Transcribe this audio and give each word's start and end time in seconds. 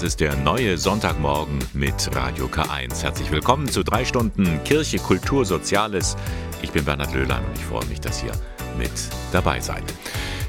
Das 0.00 0.12
ist 0.12 0.20
der 0.20 0.34
neue 0.34 0.78
Sonntagmorgen 0.78 1.58
mit 1.74 2.16
Radio 2.16 2.46
K1. 2.46 3.02
Herzlich 3.02 3.30
willkommen 3.30 3.68
zu 3.68 3.82
drei 3.82 4.06
Stunden 4.06 4.64
Kirche, 4.64 4.96
Kultur, 4.96 5.44
Soziales. 5.44 6.16
Ich 6.62 6.72
bin 6.72 6.86
Bernhard 6.86 7.12
Löhlein 7.12 7.44
und 7.44 7.54
ich 7.54 7.66
freue 7.66 7.84
mich, 7.84 8.00
dass 8.00 8.22
ihr 8.22 8.32
mit 8.78 8.90
dabei 9.30 9.60
seid. 9.60 9.84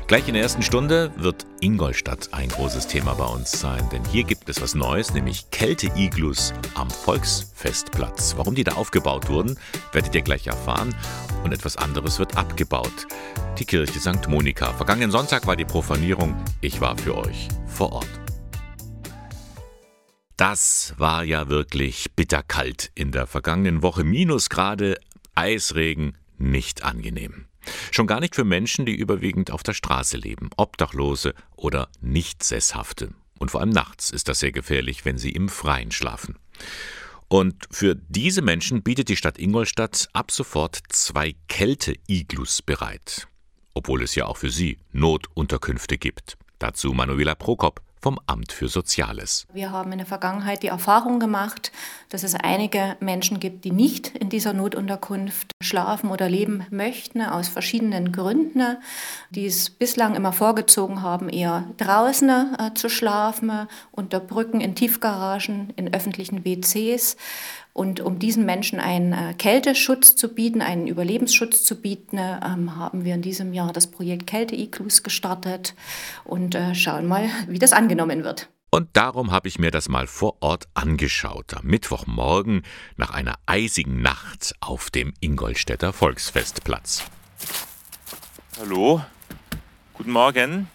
Gleich 0.07 0.25
in 0.29 0.35
der 0.35 0.43
ersten 0.43 0.61
Stunde 0.61 1.11
wird 1.17 1.45
Ingolstadt 1.59 2.29
ein 2.31 2.47
großes 2.47 2.87
Thema 2.87 3.13
bei 3.13 3.25
uns 3.25 3.51
sein, 3.51 3.85
denn 3.91 4.05
hier 4.05 4.23
gibt 4.23 4.47
es 4.47 4.61
was 4.61 4.73
Neues, 4.73 5.13
nämlich 5.13 5.51
Kälte-Iglus 5.51 6.53
am 6.75 6.89
Volksfestplatz. 6.89 8.35
Warum 8.37 8.55
die 8.55 8.63
da 8.63 8.75
aufgebaut 8.75 9.27
wurden, 9.27 9.59
werdet 9.91 10.15
ihr 10.15 10.21
gleich 10.21 10.47
erfahren 10.47 10.95
und 11.43 11.51
etwas 11.51 11.75
anderes 11.75 12.19
wird 12.19 12.37
abgebaut. 12.37 13.05
Die 13.59 13.65
Kirche 13.65 13.99
St. 13.99 14.29
Monika. 14.29 14.71
Vergangenen 14.71 15.11
Sonntag 15.11 15.45
war 15.45 15.57
die 15.57 15.65
Profanierung. 15.65 16.41
Ich 16.61 16.79
war 16.79 16.97
für 16.97 17.17
euch 17.17 17.49
vor 17.67 17.91
Ort. 17.91 18.20
Das 20.41 20.95
war 20.97 21.23
ja 21.23 21.49
wirklich 21.49 22.13
bitterkalt 22.15 22.91
in 22.95 23.11
der 23.11 23.27
vergangenen 23.27 23.83
Woche. 23.83 24.03
Minusgrade, 24.03 24.97
Eisregen, 25.35 26.17
nicht 26.39 26.83
angenehm. 26.83 27.45
Schon 27.91 28.07
gar 28.07 28.19
nicht 28.19 28.33
für 28.33 28.43
Menschen, 28.43 28.87
die 28.87 28.95
überwiegend 28.95 29.51
auf 29.51 29.61
der 29.61 29.75
Straße 29.75 30.17
leben, 30.17 30.49
Obdachlose 30.57 31.35
oder 31.55 31.89
Nichtsesshafte. 32.01 33.13
Und 33.37 33.51
vor 33.51 33.61
allem 33.61 33.69
nachts 33.69 34.09
ist 34.09 34.29
das 34.29 34.39
sehr 34.39 34.51
gefährlich, 34.51 35.05
wenn 35.05 35.19
sie 35.19 35.29
im 35.29 35.47
Freien 35.47 35.91
schlafen. 35.91 36.39
Und 37.27 37.67
für 37.69 37.93
diese 37.93 38.41
Menschen 38.41 38.81
bietet 38.81 39.09
die 39.09 39.17
Stadt 39.17 39.37
Ingolstadt 39.37 40.07
ab 40.11 40.31
sofort 40.31 40.79
zwei 40.89 41.35
Kälte-Iglus 41.49 42.63
bereit. 42.63 43.27
Obwohl 43.75 44.01
es 44.01 44.15
ja 44.15 44.25
auch 44.25 44.37
für 44.37 44.49
sie 44.49 44.79
Notunterkünfte 44.91 45.99
gibt. 45.99 46.35
Dazu 46.57 46.93
Manuela 46.93 47.35
Prokop 47.35 47.83
vom 48.01 48.19
Amt 48.25 48.51
für 48.51 48.67
Soziales. 48.67 49.45
Wir 49.53 49.71
haben 49.71 49.91
in 49.91 49.99
der 49.99 50.07
Vergangenheit 50.07 50.63
die 50.63 50.67
Erfahrung 50.67 51.19
gemacht, 51.19 51.71
dass 52.09 52.23
es 52.23 52.33
einige 52.35 52.97
Menschen 52.99 53.39
gibt, 53.39 53.63
die 53.63 53.71
nicht 53.71 54.15
in 54.17 54.29
dieser 54.29 54.53
Notunterkunft 54.53 55.51
schlafen 55.61 56.09
oder 56.09 56.27
leben 56.27 56.65
möchten, 56.71 57.21
aus 57.21 57.47
verschiedenen 57.47 58.11
Gründen, 58.11 58.77
die 59.29 59.45
es 59.45 59.69
bislang 59.69 60.15
immer 60.15 60.33
vorgezogen 60.33 61.01
haben, 61.01 61.29
eher 61.29 61.69
draußen 61.77 62.29
äh, 62.57 62.73
zu 62.73 62.89
schlafen, 62.89 63.67
unter 63.91 64.19
Brücken, 64.19 64.61
in 64.61 64.75
Tiefgaragen, 64.75 65.71
in 65.75 65.93
öffentlichen 65.93 66.43
WCs. 66.43 67.17
Und 67.73 68.01
um 68.01 68.19
diesen 68.19 68.45
Menschen 68.45 68.79
einen 68.79 69.13
äh, 69.13 69.33
Kälteschutz 69.33 70.15
zu 70.15 70.33
bieten, 70.33 70.61
einen 70.61 70.87
Überlebensschutz 70.87 71.63
zu 71.63 71.79
bieten, 71.79 72.17
ähm, 72.17 72.75
haben 72.75 73.05
wir 73.05 73.15
in 73.15 73.21
diesem 73.21 73.53
Jahr 73.53 73.71
das 73.71 73.87
Projekt 73.87 74.27
Kälte-Iglus 74.27 75.03
gestartet 75.03 75.73
und 76.25 76.53
äh, 76.53 76.75
schauen 76.75 77.07
mal, 77.07 77.29
wie 77.47 77.59
das 77.59 77.71
angenommen 77.71 78.23
wird. 78.23 78.49
Und 78.73 78.89
darum 78.93 79.31
habe 79.31 79.49
ich 79.49 79.59
mir 79.59 79.71
das 79.71 79.89
mal 79.89 80.07
vor 80.07 80.37
Ort 80.41 80.67
angeschaut, 80.73 81.53
am 81.53 81.65
Mittwochmorgen 81.65 82.63
nach 82.95 83.11
einer 83.11 83.35
eisigen 83.45 84.01
Nacht 84.01 84.55
auf 84.61 84.89
dem 84.89 85.13
Ingolstädter 85.19 85.91
Volksfestplatz. 85.91 87.03
Hallo, 88.59 89.01
guten 89.93 90.11
Morgen. 90.11 90.67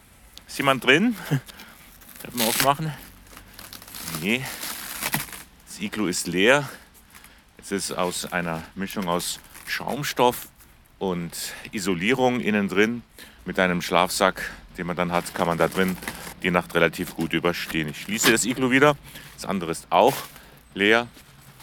Ist 0.46 0.58
jemand 0.58 0.84
drin? 0.84 1.16
Können 1.28 2.38
wir 2.38 2.46
aufmachen? 2.46 2.92
Nee, 4.20 4.42
das 5.66 5.80
Iglu 5.80 6.06
ist 6.06 6.26
leer. 6.26 6.68
Es 7.68 7.72
ist 7.72 7.98
aus 7.98 8.32
einer 8.32 8.62
Mischung 8.76 9.08
aus 9.08 9.40
Schaumstoff 9.66 10.46
und 11.00 11.32
Isolierung 11.72 12.38
innen 12.38 12.68
drin. 12.68 13.02
Mit 13.44 13.58
einem 13.58 13.82
Schlafsack, 13.82 14.52
den 14.78 14.86
man 14.86 14.94
dann 14.94 15.10
hat, 15.10 15.34
kann 15.34 15.48
man 15.48 15.58
da 15.58 15.66
drin 15.66 15.96
die 16.44 16.52
Nacht 16.52 16.76
relativ 16.76 17.16
gut 17.16 17.32
überstehen. 17.32 17.88
Ich 17.88 18.02
schließe 18.02 18.30
das 18.30 18.44
Iglu 18.44 18.70
wieder. 18.70 18.96
Das 19.34 19.46
andere 19.46 19.72
ist 19.72 19.88
auch 19.90 20.14
leer. 20.74 21.08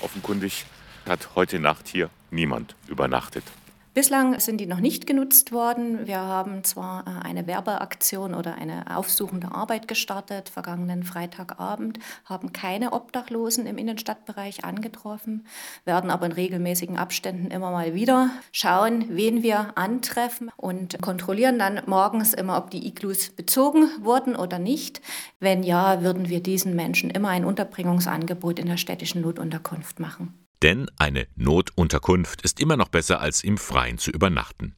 Offenkundig 0.02 0.66
hat 1.08 1.30
heute 1.36 1.58
Nacht 1.60 1.88
hier 1.88 2.10
niemand 2.32 2.76
übernachtet. 2.90 3.46
Bislang 3.94 4.40
sind 4.40 4.58
die 4.60 4.66
noch 4.66 4.80
nicht 4.80 5.06
genutzt 5.06 5.52
worden. 5.52 6.08
Wir 6.08 6.20
haben 6.20 6.64
zwar 6.64 7.06
äh, 7.06 7.28
eine 7.28 7.46
Werbeaktion 7.46 8.34
oder 8.34 8.56
eine 8.56 8.98
aufsuchende 8.98 9.52
Arbeit 9.52 9.88
gestartet, 9.88 10.50
vergangenen 10.50 11.04
Freitagabend, 11.04 12.00
haben 12.26 12.54
keine 12.54 12.94
Obdachlosen 12.94 13.68
im 13.68 13.78
Innenstadtbereich 13.78 14.66
angetroffen, 14.66 15.46
werden 15.86 16.10
aber 16.10 16.26
in 16.26 16.32
regelmäßigen 16.32 16.98
Abständen 16.98 17.52
immer 17.52 17.70
mal 17.70 17.94
wieder 17.94 18.32
schauen, 18.52 19.06
wen 19.10 19.44
wir 19.44 19.78
antreffen 19.78 20.50
und 20.58 21.00
kontrollieren 21.00 21.60
dann 21.60 21.80
morgens 21.86 22.34
immer, 22.34 22.58
ob 22.58 22.72
die 22.72 22.88
Iglus 22.88 23.30
bezogen 23.30 23.90
wurden 24.02 24.36
oder 24.36 24.58
nicht. 24.58 25.02
Wenn 25.40 25.62
ja, 25.62 26.02
würden 26.02 26.30
wir 26.30 26.42
diesen 26.42 26.76
Menschen 26.76 27.12
immer 27.12 27.30
ein 27.30 27.46
Unterbringungsangebot 27.46 28.58
in 28.58 28.66
der 28.66 28.78
städtischen 28.78 29.22
Notunterkunft 29.22 30.00
machen. 30.00 30.43
Denn 30.64 30.90
eine 30.98 31.28
Notunterkunft 31.36 32.42
ist 32.42 32.62
immer 32.62 32.78
noch 32.78 32.88
besser 32.88 33.20
als 33.20 33.44
im 33.44 33.58
Freien 33.58 33.98
zu 33.98 34.12
übernachten. 34.12 34.76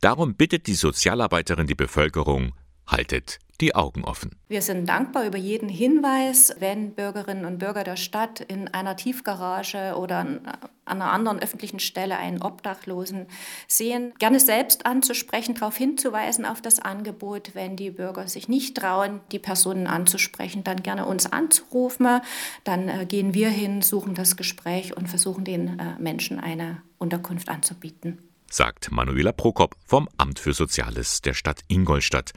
Darum 0.00 0.36
bittet 0.36 0.68
die 0.68 0.74
Sozialarbeiterin 0.74 1.66
die 1.66 1.74
Bevölkerung, 1.74 2.54
haltet 2.86 3.40
die 3.60 3.74
Augen 3.74 4.04
offen. 4.04 4.36
Wir 4.48 4.62
sind 4.62 4.88
dankbar 4.88 5.26
über 5.26 5.38
jeden 5.38 5.68
Hinweis, 5.68 6.54
wenn 6.58 6.94
Bürgerinnen 6.94 7.44
und 7.44 7.58
Bürger 7.58 7.84
der 7.84 7.96
Stadt 7.96 8.40
in 8.40 8.68
einer 8.68 8.96
Tiefgarage 8.96 9.94
oder 9.96 10.18
an 10.18 10.40
einer 10.84 11.10
anderen 11.10 11.40
öffentlichen 11.40 11.80
Stelle 11.80 12.16
einen 12.16 12.42
Obdachlosen 12.42 13.26
sehen, 13.66 14.14
gerne 14.18 14.40
selbst 14.40 14.86
anzusprechen, 14.86 15.54
darauf 15.54 15.76
hinzuweisen 15.76 16.44
auf 16.44 16.62
das 16.62 16.78
Angebot. 16.78 17.50
Wenn 17.54 17.76
die 17.76 17.90
Bürger 17.90 18.28
sich 18.28 18.48
nicht 18.48 18.76
trauen, 18.76 19.20
die 19.32 19.38
Personen 19.38 19.86
anzusprechen, 19.86 20.62
dann 20.64 20.82
gerne 20.82 21.06
uns 21.06 21.26
anzurufen. 21.26 22.20
Dann 22.64 22.88
äh, 22.88 23.06
gehen 23.06 23.34
wir 23.34 23.48
hin, 23.48 23.82
suchen 23.82 24.14
das 24.14 24.36
Gespräch 24.36 24.96
und 24.96 25.08
versuchen 25.08 25.44
den 25.44 25.78
äh, 25.78 25.98
Menschen 25.98 26.38
eine 26.38 26.82
Unterkunft 26.98 27.48
anzubieten 27.48 28.18
sagt 28.48 28.92
Manuela 28.92 29.32
Prokop 29.32 29.74
vom 29.84 30.08
Amt 30.16 30.38
für 30.38 30.52
Soziales 30.52 31.20
der 31.20 31.34
Stadt 31.34 31.60
Ingolstadt. 31.68 32.32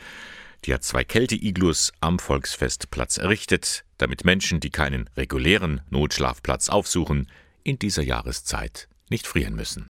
Die 0.66 0.74
hat 0.74 0.84
zwei 0.84 1.04
Kälte-Iglus 1.04 1.92
am 2.02 2.20
Volksfestplatz 2.20 3.18
errichtet, 3.18 3.86
damit 3.98 4.26
Menschen, 4.26 4.60
die 4.60 4.70
keinen 4.70 5.10
regulären 5.16 5.82
Notschlafplatz 5.90 6.70
aufsuchen, 6.70 7.30
in 7.64 7.80
dieser 7.80 8.04
Jahreszeit 8.04 8.90
nicht 9.10 9.28
frieren 9.28 9.56
müssen. 9.56 9.88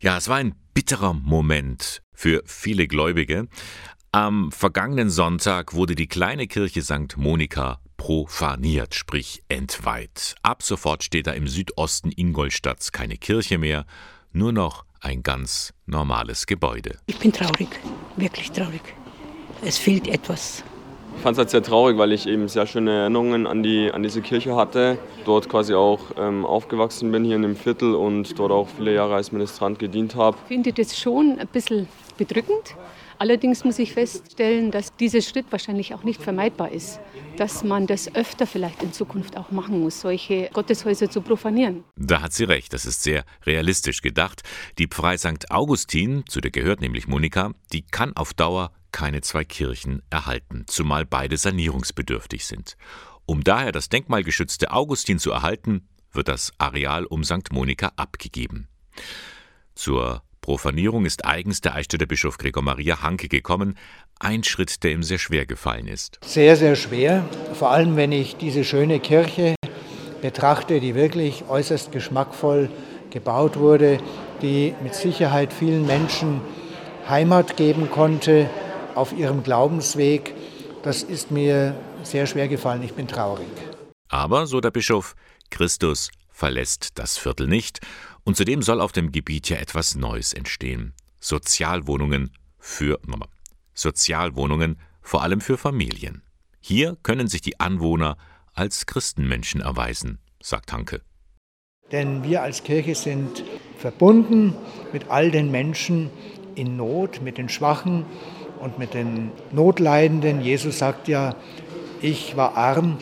Ja, 0.00 0.16
es 0.16 0.28
war 0.28 0.36
ein 0.36 0.54
bitterer 0.74 1.14
Moment 1.14 2.02
für 2.12 2.42
viele 2.44 2.86
Gläubige. 2.86 3.48
Am 4.12 4.52
vergangenen 4.52 5.10
Sonntag 5.10 5.74
wurde 5.74 5.94
die 5.94 6.06
kleine 6.06 6.46
Kirche 6.46 6.82
St. 6.82 7.16
Monika 7.16 7.80
profaniert, 7.96 8.94
sprich 8.94 9.42
entweiht. 9.48 10.36
Ab 10.42 10.62
sofort 10.62 11.02
steht 11.02 11.26
da 11.26 11.32
im 11.32 11.48
Südosten 11.48 12.12
Ingolstadts 12.14 12.92
keine 12.92 13.16
Kirche 13.16 13.58
mehr, 13.58 13.86
nur 14.32 14.52
noch 14.52 14.84
ein 15.00 15.22
ganz 15.22 15.72
normales 15.86 16.46
Gebäude. 16.46 16.98
Ich 17.06 17.18
bin 17.18 17.32
traurig, 17.32 17.68
wirklich 18.16 18.50
traurig. 18.50 18.82
Es 19.62 19.78
fehlt 19.78 20.08
etwas. 20.08 20.62
Ich 21.16 21.22
fand 21.22 21.34
es 21.34 21.38
halt 21.38 21.50
sehr 21.50 21.62
traurig, 21.62 21.96
weil 21.96 22.12
ich 22.12 22.26
eben 22.26 22.46
sehr 22.48 22.66
schöne 22.66 22.92
Erinnerungen 22.92 23.46
an, 23.46 23.62
die, 23.62 23.90
an 23.90 24.02
diese 24.02 24.20
Kirche 24.20 24.54
hatte. 24.54 24.98
Dort 25.24 25.48
quasi 25.48 25.74
auch 25.74 26.00
ähm, 26.18 26.44
aufgewachsen 26.44 27.10
bin 27.10 27.24
hier 27.24 27.36
in 27.36 27.42
dem 27.42 27.56
Viertel 27.56 27.94
und 27.94 28.38
dort 28.38 28.52
auch 28.52 28.68
viele 28.68 28.94
Jahre 28.94 29.14
als 29.14 29.32
Ministrant 29.32 29.78
gedient 29.78 30.14
habe. 30.14 30.36
Ich 30.42 30.48
finde 30.48 30.72
das 30.72 30.98
schon 30.98 31.38
ein 31.38 31.48
bisschen 31.48 31.88
bedrückend, 32.18 32.76
Allerdings 33.18 33.64
muss 33.64 33.78
ich 33.78 33.92
feststellen, 33.92 34.70
dass 34.70 34.94
dieser 34.96 35.22
Schritt 35.22 35.46
wahrscheinlich 35.50 35.94
auch 35.94 36.04
nicht 36.04 36.22
vermeidbar 36.22 36.70
ist, 36.70 37.00
dass 37.36 37.64
man 37.64 37.86
das 37.86 38.14
öfter 38.14 38.46
vielleicht 38.46 38.82
in 38.82 38.92
Zukunft 38.92 39.36
auch 39.36 39.50
machen 39.50 39.80
muss, 39.80 40.00
solche 40.00 40.50
Gotteshäuser 40.52 41.10
zu 41.10 41.22
profanieren. 41.22 41.84
Da 41.96 42.20
hat 42.20 42.32
sie 42.32 42.44
recht, 42.44 42.72
das 42.72 42.84
ist 42.84 43.02
sehr 43.02 43.24
realistisch 43.44 44.02
gedacht. 44.02 44.42
Die 44.78 44.86
Pfarrei 44.86 45.16
St. 45.16 45.50
Augustin, 45.50 46.24
zu 46.28 46.40
der 46.40 46.50
gehört 46.50 46.80
nämlich 46.80 47.08
Monika, 47.08 47.52
die 47.72 47.82
kann 47.82 48.14
auf 48.16 48.34
Dauer 48.34 48.72
keine 48.92 49.20
zwei 49.20 49.44
Kirchen 49.44 50.02
erhalten, 50.10 50.64
zumal 50.66 51.04
beide 51.06 51.36
sanierungsbedürftig 51.36 52.46
sind. 52.46 52.76
Um 53.26 53.42
daher 53.42 53.72
das 53.72 53.88
denkmalgeschützte 53.88 54.70
Augustin 54.70 55.18
zu 55.18 55.32
erhalten, 55.32 55.88
wird 56.12 56.28
das 56.28 56.52
Areal 56.58 57.04
um 57.06 57.24
St. 57.24 57.52
Monika 57.52 57.92
abgegeben. 57.96 58.68
Zur 59.74 60.22
Profanierung 60.46 61.06
ist 61.06 61.24
eigens 61.24 61.60
der 61.60 61.74
Eichstätter 61.74 62.06
Bischof 62.06 62.38
Gregor 62.38 62.62
Maria 62.62 63.02
Hanke 63.02 63.26
gekommen. 63.26 63.76
Ein 64.20 64.44
Schritt, 64.44 64.84
der 64.84 64.92
ihm 64.92 65.02
sehr 65.02 65.18
schwer 65.18 65.44
gefallen 65.44 65.88
ist. 65.88 66.20
Sehr, 66.24 66.54
sehr 66.54 66.76
schwer. 66.76 67.28
Vor 67.54 67.72
allem, 67.72 67.96
wenn 67.96 68.12
ich 68.12 68.36
diese 68.36 68.62
schöne 68.62 69.00
Kirche 69.00 69.56
betrachte, 70.22 70.78
die 70.78 70.94
wirklich 70.94 71.46
äußerst 71.48 71.90
geschmackvoll 71.90 72.70
gebaut 73.10 73.56
wurde, 73.56 73.98
die 74.40 74.72
mit 74.84 74.94
Sicherheit 74.94 75.52
vielen 75.52 75.84
Menschen 75.84 76.40
Heimat 77.08 77.56
geben 77.56 77.90
konnte 77.90 78.48
auf 78.94 79.12
ihrem 79.12 79.42
Glaubensweg. 79.42 80.32
Das 80.84 81.02
ist 81.02 81.32
mir 81.32 81.74
sehr 82.04 82.28
schwer 82.28 82.46
gefallen. 82.46 82.84
Ich 82.84 82.94
bin 82.94 83.08
traurig. 83.08 83.48
Aber, 84.10 84.46
so 84.46 84.60
der 84.60 84.70
Bischof, 84.70 85.16
Christus 85.50 86.12
verlässt 86.30 87.00
das 87.00 87.18
Viertel 87.18 87.48
nicht 87.48 87.80
und 88.26 88.36
zudem 88.36 88.60
soll 88.60 88.80
auf 88.80 88.92
dem 88.92 89.12
Gebiet 89.12 89.48
ja 89.48 89.56
etwas 89.56 89.94
Neues 89.94 90.34
entstehen. 90.34 90.92
Sozialwohnungen 91.20 92.32
für 92.58 92.98
Sozialwohnungen 93.72 94.78
vor 95.00 95.22
allem 95.22 95.40
für 95.40 95.56
Familien. 95.56 96.22
Hier 96.60 96.96
können 97.04 97.28
sich 97.28 97.40
die 97.40 97.60
Anwohner 97.60 98.16
als 98.52 98.86
Christenmenschen 98.86 99.60
erweisen, 99.60 100.18
sagt 100.42 100.72
Hanke. 100.72 101.02
Denn 101.92 102.24
wir 102.24 102.42
als 102.42 102.64
Kirche 102.64 102.96
sind 102.96 103.44
verbunden 103.78 104.56
mit 104.92 105.08
all 105.08 105.30
den 105.30 105.52
Menschen 105.52 106.10
in 106.56 106.76
Not, 106.76 107.22
mit 107.22 107.38
den 107.38 107.48
Schwachen 107.48 108.04
und 108.58 108.76
mit 108.76 108.92
den 108.92 109.30
Notleidenden. 109.52 110.40
Jesus 110.40 110.78
sagt 110.78 111.06
ja, 111.06 111.36
ich 112.02 112.36
war 112.36 112.56
arm 112.56 112.98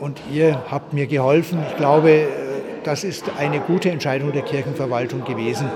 und 0.00 0.20
ihr 0.30 0.70
habt 0.70 0.92
mir 0.92 1.06
geholfen. 1.06 1.60
Ich 1.70 1.76
glaube, 1.78 2.28
das 2.84 3.04
ist 3.04 3.30
eine 3.38 3.60
gute 3.60 3.90
Entscheidung 3.90 4.32
der 4.32 4.42
Kirchenverwaltung 4.42 5.24
gewesen, 5.24 5.70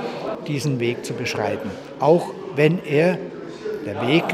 diesen 0.47 0.81
Weg 0.81 1.05
zu 1.05 1.15
beschreiten. 1.15 1.71
Auch 2.01 2.33
wenn 2.57 2.85
er, 2.85 3.19
der 3.85 4.07
Weg, 4.07 4.25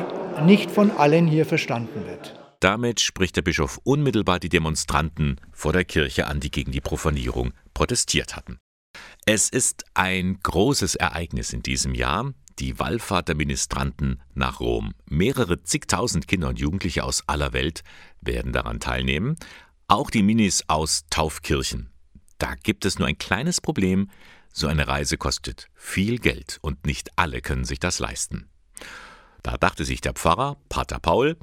nicht 0.44 0.70
von 0.70 0.90
allen 0.90 1.26
hier 1.26 1.46
verstanden 1.46 2.06
wird. 2.06 2.34
Damit 2.61 3.00
spricht 3.00 3.37
der 3.37 3.43
Bischof 3.43 3.81
unmittelbar 3.84 4.38
die 4.38 4.49
Demonstranten 4.49 5.40
vor 5.52 5.72
der 5.72 5.84
Kirche 5.84 6.26
an, 6.26 6.40
die 6.40 6.50
gegen 6.50 6.72
die 6.72 6.81
Profanierung 6.81 7.52
protestiert 7.72 8.37
hatten. 8.37 8.58
Es 9.25 9.49
ist 9.49 9.84
ein 9.94 10.38
großes 10.43 10.94
Ereignis 10.94 11.52
in 11.52 11.62
diesem 11.62 11.94
Jahr, 11.94 12.32
die 12.58 12.78
Wallfahrt 12.78 13.28
der 13.28 13.34
Ministranten 13.34 14.20
nach 14.34 14.61
Rom. 14.61 14.93
Mehrere 15.08 15.62
zigtausend 15.62 16.28
Kinder 16.28 16.49
und 16.49 16.58
Jugendliche 16.58 17.05
aus 17.05 17.23
aller 17.26 17.52
Welt 17.55 17.82
werden 18.20 18.52
daran 18.52 18.81
teilnehmen, 18.81 19.37
auch 19.88 20.11
die 20.11 20.23
Minis 20.23 20.64
aus 20.69 21.05
Taufkirchen. 21.08 21.90
Da 22.40 22.54
gibt 22.54 22.87
es 22.87 22.98
nur 22.98 23.06
ein 23.06 23.19
kleines 23.19 23.60
Problem, 23.60 24.10
so 24.50 24.66
eine 24.66 24.88
Reise 24.88 25.19
kostet 25.19 25.69
viel 25.75 26.19
Geld 26.19 26.58
und 26.62 26.87
nicht 26.87 27.10
alle 27.16 27.42
können 27.42 27.66
sich 27.66 27.78
das 27.78 27.98
leisten. 27.98 28.48
Da 29.42 29.58
dachte 29.58 29.84
sich 29.84 30.00
der 30.00 30.14
Pfarrer, 30.14 30.56
Pater 30.70 30.98
Paul, 30.98 31.37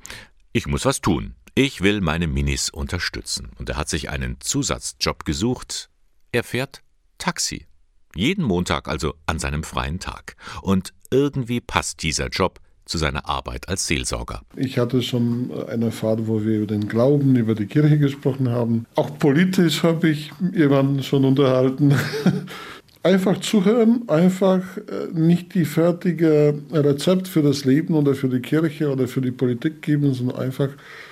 ich 0.54 0.66
muss 0.66 0.86
was 0.86 1.00
tun. 1.00 1.36
Ich 1.54 1.82
will 1.82 2.02
meine 2.02 2.26
Minis 2.28 2.72
unterstützen. 2.72 3.52
Und 3.58 3.70
er 3.70 3.78
hat 3.78 3.90
sich 3.90 4.10
einen 4.10 4.42
Zusatzjob 4.42 5.24
gesucht. 5.24 5.90
Er 6.32 6.44
fährt 6.44 6.82
Taxi. 7.20 7.68
Jeden 8.16 8.44
Montag, 8.44 8.88
also 8.88 9.14
an 9.28 9.38
seinem 9.38 9.64
freien 9.64 10.00
Tag. 10.00 10.36
Und 10.64 10.94
irgendwie 11.12 11.62
passt 11.62 12.02
dieser 12.02 12.30
Job 12.30 12.60
zu 12.88 12.98
seiner 12.98 13.28
Arbeit 13.28 13.70
als 13.70 13.88
Seelsorger. 13.88 14.42
Ich 14.56 14.78
hatte 14.78 15.02
schon 15.02 15.52
eine 15.68 15.92
Fahrt, 15.92 16.28
wo 16.28 16.44
wir 16.44 16.58
über 16.58 16.68
den 16.68 16.88
Glauben, 16.88 17.36
über 17.36 17.56
die 17.56 17.68
Kirche 17.68 17.98
gesprochen 17.98 18.50
haben. 18.50 18.86
Auch 18.96 19.18
politisch 19.20 19.84
habe 19.84 20.10
ich 20.10 20.32
jemanden 20.54 21.04
schon 21.04 21.26
unterhalten. 21.26 21.94
einfach 23.04 23.40
zuhören, 23.40 24.04
einfach 24.08 24.62
äh, 24.78 25.08
nicht 25.14 25.54
die 25.54 25.66
fertige 25.66 26.60
Rezept 26.72 27.28
für 27.28 27.42
das 27.42 27.66
Leben 27.66 27.94
oder 27.94 28.16
für 28.16 28.30
die 28.30 28.42
Kirche 28.42 28.92
oder 28.92 29.08
für 29.08 29.22
die 29.22 29.32
Politik 29.32 29.82
geben, 29.82 30.14
sondern 30.14 30.38
einfach 30.38 30.70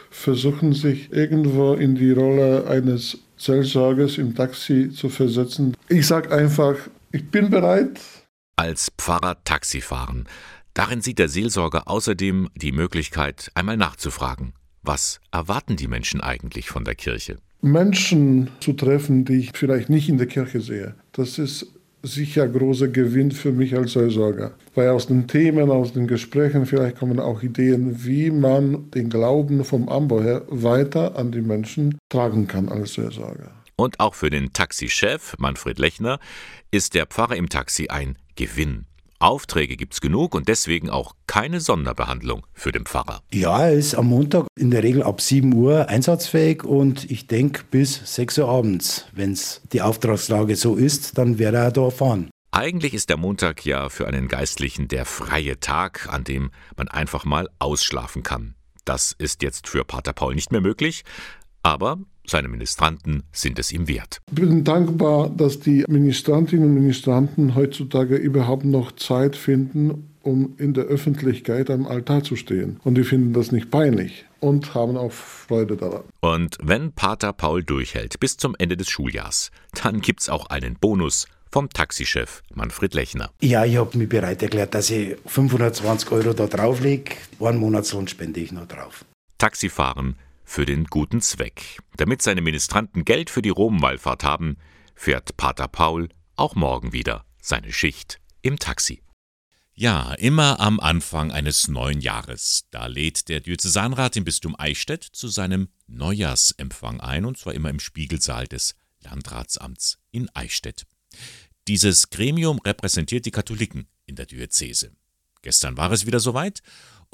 versuchen, 0.10 0.74
sich 0.74 1.12
irgendwo 1.12 1.74
in 1.74 1.96
die 1.96 2.12
Rolle 2.12 2.68
eines 2.68 3.18
Seelsorgers 3.38 4.18
im 4.18 4.36
Taxi 4.36 4.90
zu 4.90 5.10
versetzen. 5.10 5.76
Ich 5.90 6.08
sage 6.08 6.32
einfach, 6.32 6.76
ich 7.12 7.30
bin 7.30 7.50
bereit. 7.50 8.00
Als 8.58 8.92
Pfarrer 8.98 9.38
Taxi 9.44 9.82
fahren. 9.82 10.26
Darin 10.76 11.00
sieht 11.02 11.20
der 11.20 11.30
Seelsorger 11.30 11.88
außerdem 11.88 12.50
die 12.54 12.74
Möglichkeit, 12.74 13.50
einmal 13.56 13.78
nachzufragen, 13.78 14.52
was 14.84 15.22
erwarten 15.32 15.78
die 15.78 15.88
Menschen 15.88 16.20
eigentlich 16.20 16.70
von 16.70 16.84
der 16.84 16.96
Kirche? 16.96 17.38
Menschen 17.62 18.50
zu 18.60 18.74
treffen, 18.74 19.24
die 19.24 19.38
ich 19.38 19.52
vielleicht 19.56 19.90
nicht 19.90 20.10
in 20.10 20.18
der 20.18 20.28
Kirche 20.28 20.60
sehe. 20.60 20.96
Das 21.14 21.40
ist 21.40 21.68
sicher 22.04 22.50
großer 22.50 22.90
Gewinn 22.90 23.32
für 23.32 23.54
mich 23.54 23.74
als 23.74 23.94
Seelsorger. 23.94 24.52
Weil 24.76 24.90
aus 24.90 25.08
den 25.08 25.30
Themen, 25.30 25.72
aus 25.72 25.94
den 25.94 26.08
Gesprächen 26.08 26.66
vielleicht 26.66 26.98
kommen 26.98 27.22
auch 27.22 27.42
Ideen, 27.42 28.04
wie 28.04 28.30
man 28.30 28.92
den 28.92 29.10
Glauben 29.10 29.64
vom 29.64 29.88
Anbau 29.88 30.22
her 30.22 30.44
weiter 30.50 31.16
an 31.16 31.32
die 31.32 31.42
Menschen 31.42 31.98
tragen 32.10 32.50
kann 32.50 32.68
als 32.68 32.96
Seelsorger. 32.96 33.50
Und 33.78 34.02
auch 34.02 34.14
für 34.14 34.30
den 34.30 34.52
Taxichef 34.52 35.36
Manfred 35.38 35.80
Lechner 35.80 36.20
ist 36.70 36.96
der 36.96 37.06
Pfarrer 37.06 37.38
im 37.38 37.48
Taxi 37.48 37.88
ein 37.88 38.18
Gewinn. 38.36 38.88
Aufträge 39.20 39.78
gibt's 39.78 40.02
genug 40.02 40.36
und 40.36 40.48
deswegen 40.48 40.90
auch 40.90 41.14
keine 41.28 41.60
Sonderbehandlung 41.62 42.46
für 42.54 42.72
den 42.72 42.86
Pfarrer. 42.86 43.22
Ja, 43.34 43.68
er 43.68 43.74
ist 43.74 43.96
am 43.96 44.08
Montag 44.08 44.48
in 44.58 44.72
der 44.72 44.84
Regel 44.84 45.04
ab 45.04 45.22
7 45.22 45.54
Uhr 45.54 45.90
einsatzfähig 45.90 46.64
und 46.64 47.10
ich 47.10 47.28
denke 47.28 47.64
bis 47.70 48.16
6 48.16 48.40
Uhr 48.40 48.50
abends. 48.50 49.06
Wenn 49.14 49.32
es 49.32 49.62
die 49.72 49.82
Auftragslage 49.82 50.56
so 50.56 50.76
ist, 50.76 51.18
dann 51.18 51.40
wäre 51.40 51.58
er 51.58 51.72
da 51.72 51.90
fahren. 51.90 52.30
Eigentlich 52.52 52.94
ist 52.94 53.10
der 53.10 53.18
Montag 53.18 53.66
ja 53.66 53.90
für 53.90 54.08
einen 54.08 54.28
Geistlichen 54.28 54.88
der 54.88 55.06
freie 55.06 55.60
Tag, 55.60 56.08
an 56.10 56.24
dem 56.24 56.52
man 56.78 56.88
einfach 56.88 57.26
mal 57.26 57.50
ausschlafen 57.60 58.24
kann. 58.24 58.56
Das 58.86 59.14
ist 59.18 59.44
jetzt 59.44 59.68
für 59.68 59.84
Pater 59.84 60.14
Paul 60.14 60.36
nicht 60.36 60.52
mehr 60.52 60.62
möglich, 60.62 61.04
aber 61.64 61.98
seine 62.28 62.48
Ministranten 62.48 63.24
sind 63.32 63.60
es 63.60 63.72
ihm 63.72 63.88
wert. 63.88 64.20
Ich 64.30 64.36
bin 64.36 64.64
dankbar, 64.64 65.30
dass 65.30 65.60
die 65.60 65.86
Ministrantinnen 65.88 66.70
und 66.70 66.74
Ministranten 66.76 67.56
heutzutage 67.56 68.16
überhaupt 68.16 68.66
noch 68.66 68.92
Zeit 68.94 69.36
finden, 69.36 70.10
um 70.24 70.56
in 70.58 70.74
der 70.74 70.86
Öffentlichkeit 70.86 71.70
am 71.70 71.86
Altar 71.86 72.24
zu 72.24 72.36
stehen. 72.36 72.80
Und 72.84 72.96
die 72.96 73.04
finden 73.04 73.34
das 73.34 73.52
nicht 73.52 73.70
peinlich 73.70 74.26
und 74.40 74.74
haben 74.74 74.98
auch 74.98 75.12
Freude 75.12 75.78
daran. 75.78 76.04
Und 76.22 76.58
wenn 76.62 76.92
Pater 76.94 77.32
Paul 77.32 77.64
durchhält 77.64 78.20
bis 78.20 78.38
zum 78.38 78.56
Ende 78.58 78.76
des 78.76 78.90
Schuljahrs, 78.90 79.52
dann 79.84 80.02
gibt 80.02 80.22
es 80.22 80.30
auch 80.30 80.48
einen 80.48 80.76
Bonus 80.76 81.28
vom 81.52 81.70
Taxichef 81.70 82.44
Manfred 82.54 82.94
Lechner. 82.96 83.30
Ja, 83.42 83.64
ich 83.64 83.78
habe 83.78 83.98
mich 83.98 84.10
bereit 84.10 84.42
erklärt, 84.42 84.74
dass 84.74 84.90
ich 84.90 85.16
520 85.26 86.12
Euro 86.12 86.34
da 86.34 86.48
drauflege. 86.48 87.16
Einen 87.40 87.60
Monatslohn 87.60 88.08
spende 88.08 88.40
ich 88.40 88.52
noch 88.52 88.68
drauf. 88.68 89.06
Taxifahren 89.38 90.16
für 90.46 90.66
den 90.66 90.86
guten 90.86 91.22
Zweck. 91.22 91.80
Damit 91.98 92.22
seine 92.22 92.42
Ministranten 92.42 93.04
Geld 93.04 93.30
für 93.30 93.42
die 93.42 93.50
Romwallfahrt 93.50 94.24
haben, 94.24 94.58
fährt 94.96 95.36
Pater 95.38 95.68
Paul 95.68 96.10
auch 96.36 96.56
morgen 96.56 96.94
wieder 96.94 97.26
seine 97.42 97.74
Schicht 97.74 98.20
im 98.42 98.60
Taxi. 98.60 99.02
Ja, 99.74 100.14
immer 100.14 100.62
am 100.62 100.80
Anfang 100.80 101.34
eines 101.34 101.68
neuen 101.68 102.00
Jahres. 102.00 102.66
Da 102.72 102.86
lädt 102.86 103.28
der 103.28 103.42
Diözesanrat 103.42 104.16
im 104.16 104.24
Bistum 104.24 104.56
Eichstätt 104.58 105.04
zu 105.04 105.28
seinem 105.28 105.68
Neujahrsempfang 105.88 107.02
ein, 107.02 107.26
und 107.26 107.38
zwar 107.38 107.54
immer 107.54 107.70
im 107.70 107.82
Spiegelsaal 107.82 108.48
des 108.48 108.76
Landratsamts 109.02 109.98
in 110.12 110.30
Eichstätt. 110.34 110.86
Dieses 111.68 112.10
Gremium 112.10 112.60
repräsentiert 112.60 113.26
die 113.26 113.32
Katholiken 113.32 113.88
in 114.06 114.16
der 114.16 114.28
Diözese. 114.28 114.92
Gestern 115.42 115.76
war 115.78 115.92
es 115.92 116.06
wieder 116.06 116.20
soweit 116.20 116.62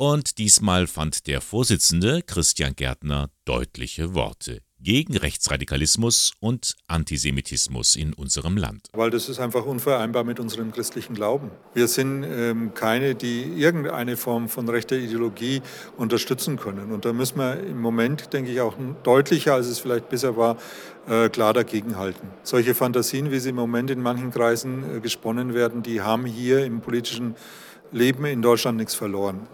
und 0.02 0.40
diesmal 0.40 0.88
fand 0.88 1.28
der 1.28 1.42
Vorsitzende 1.42 2.24
Christian 2.24 2.76
Gärtner 2.76 3.30
deutliche 3.46 4.16
Worte 4.16 4.64
gegen 4.80 5.16
Rechtsradikalismus 5.16 6.32
und 6.40 6.76
Antisemitismus 6.88 7.96
in 7.96 8.16
unserem 8.16 8.58
Land. 8.58 8.88
Weil 8.94 9.12
das 9.12 9.30
ist 9.30 9.40
einfach 9.40 9.64
unvereinbar 9.64 10.24
mit 10.24 10.40
unserem 10.40 10.72
christlichen 10.72 11.14
Glauben. 11.14 11.52
Wir 11.76 11.88
sind 11.88 12.24
ähm, 12.24 12.74
keine, 12.74 13.14
die 13.14 13.44
irgendeine 13.44 14.18
Form 14.18 14.50
von 14.50 14.68
rechter 14.68 14.96
Ideologie 14.96 15.62
unterstützen 15.98 16.58
können. 16.58 16.92
Und 16.92 17.06
da 17.06 17.14
müssen 17.14 17.38
wir 17.38 17.60
im 17.60 17.80
Moment, 17.80 18.34
denke 18.34 18.52
ich, 18.52 18.60
auch 18.60 18.74
deutlicher, 19.04 19.54
als 19.54 19.68
es 19.68 19.78
vielleicht 19.78 20.10
bisher 20.10 20.36
war, 20.36 20.58
äh, 21.08 21.30
klar 21.30 21.54
dagegenhalten. 21.54 22.28
Solche 22.42 22.74
Fantasien, 22.74 23.30
wie 23.30 23.38
sie 23.38 23.50
im 23.50 23.56
Moment 23.56 23.92
in 23.92 24.02
manchen 24.02 24.32
Kreisen 24.32 24.98
äh, 24.98 25.00
gesponnen 25.00 25.54
werden, 25.54 25.84
die 25.84 26.02
haben 26.02 26.26
hier 26.26 26.66
im 26.66 26.82
politischen 26.82 27.36
Leben 27.92 28.26
in 28.26 28.42
Deutschland 28.42 28.80
nichts 28.80 28.96
verloren. 28.96 29.48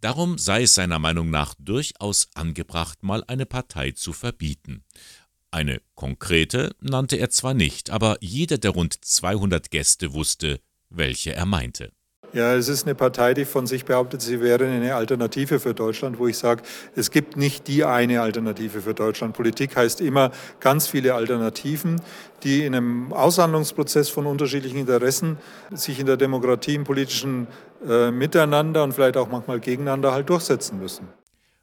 Darum 0.00 0.38
sei 0.38 0.62
es 0.62 0.74
seiner 0.74 1.00
Meinung 1.00 1.30
nach 1.30 1.54
durchaus 1.58 2.28
angebracht, 2.34 3.02
mal 3.02 3.24
eine 3.26 3.46
Partei 3.46 3.90
zu 3.90 4.12
verbieten. 4.12 4.84
Eine 5.50 5.80
konkrete 5.94 6.76
nannte 6.80 7.16
er 7.16 7.30
zwar 7.30 7.54
nicht, 7.54 7.90
aber 7.90 8.16
jeder 8.20 8.58
der 8.58 8.72
rund 8.72 9.04
200 9.04 9.70
Gäste 9.70 10.12
wusste, 10.12 10.60
welche 10.88 11.34
er 11.34 11.46
meinte. 11.46 11.92
Ja, 12.34 12.54
es 12.54 12.68
ist 12.68 12.84
eine 12.84 12.94
Partei, 12.94 13.32
die 13.32 13.46
von 13.46 13.66
sich 13.66 13.86
behauptet, 13.86 14.20
sie 14.20 14.40
wäre 14.42 14.66
eine 14.66 14.94
Alternative 14.94 15.60
für 15.60 15.72
Deutschland, 15.72 16.18
wo 16.18 16.26
ich 16.26 16.36
sage, 16.36 16.62
es 16.94 17.10
gibt 17.10 17.38
nicht 17.38 17.66
die 17.68 17.84
eine 17.84 18.20
Alternative 18.20 18.82
für 18.82 18.92
Deutschland. 18.92 19.34
Politik 19.34 19.76
heißt 19.76 20.02
immer 20.02 20.30
ganz 20.60 20.86
viele 20.86 21.14
Alternativen, 21.14 22.02
die 22.42 22.66
in 22.66 22.74
einem 22.74 23.12
Aushandlungsprozess 23.14 24.10
von 24.10 24.26
unterschiedlichen 24.26 24.78
Interessen 24.78 25.38
sich 25.70 26.00
in 26.00 26.06
der 26.06 26.18
Demokratie, 26.18 26.74
im 26.74 26.84
politischen 26.84 27.46
äh, 27.88 28.10
Miteinander 28.10 28.84
und 28.84 28.92
vielleicht 28.92 29.16
auch 29.16 29.28
manchmal 29.28 29.58
gegeneinander 29.58 30.12
halt 30.12 30.28
durchsetzen 30.28 30.78
müssen. 30.78 31.08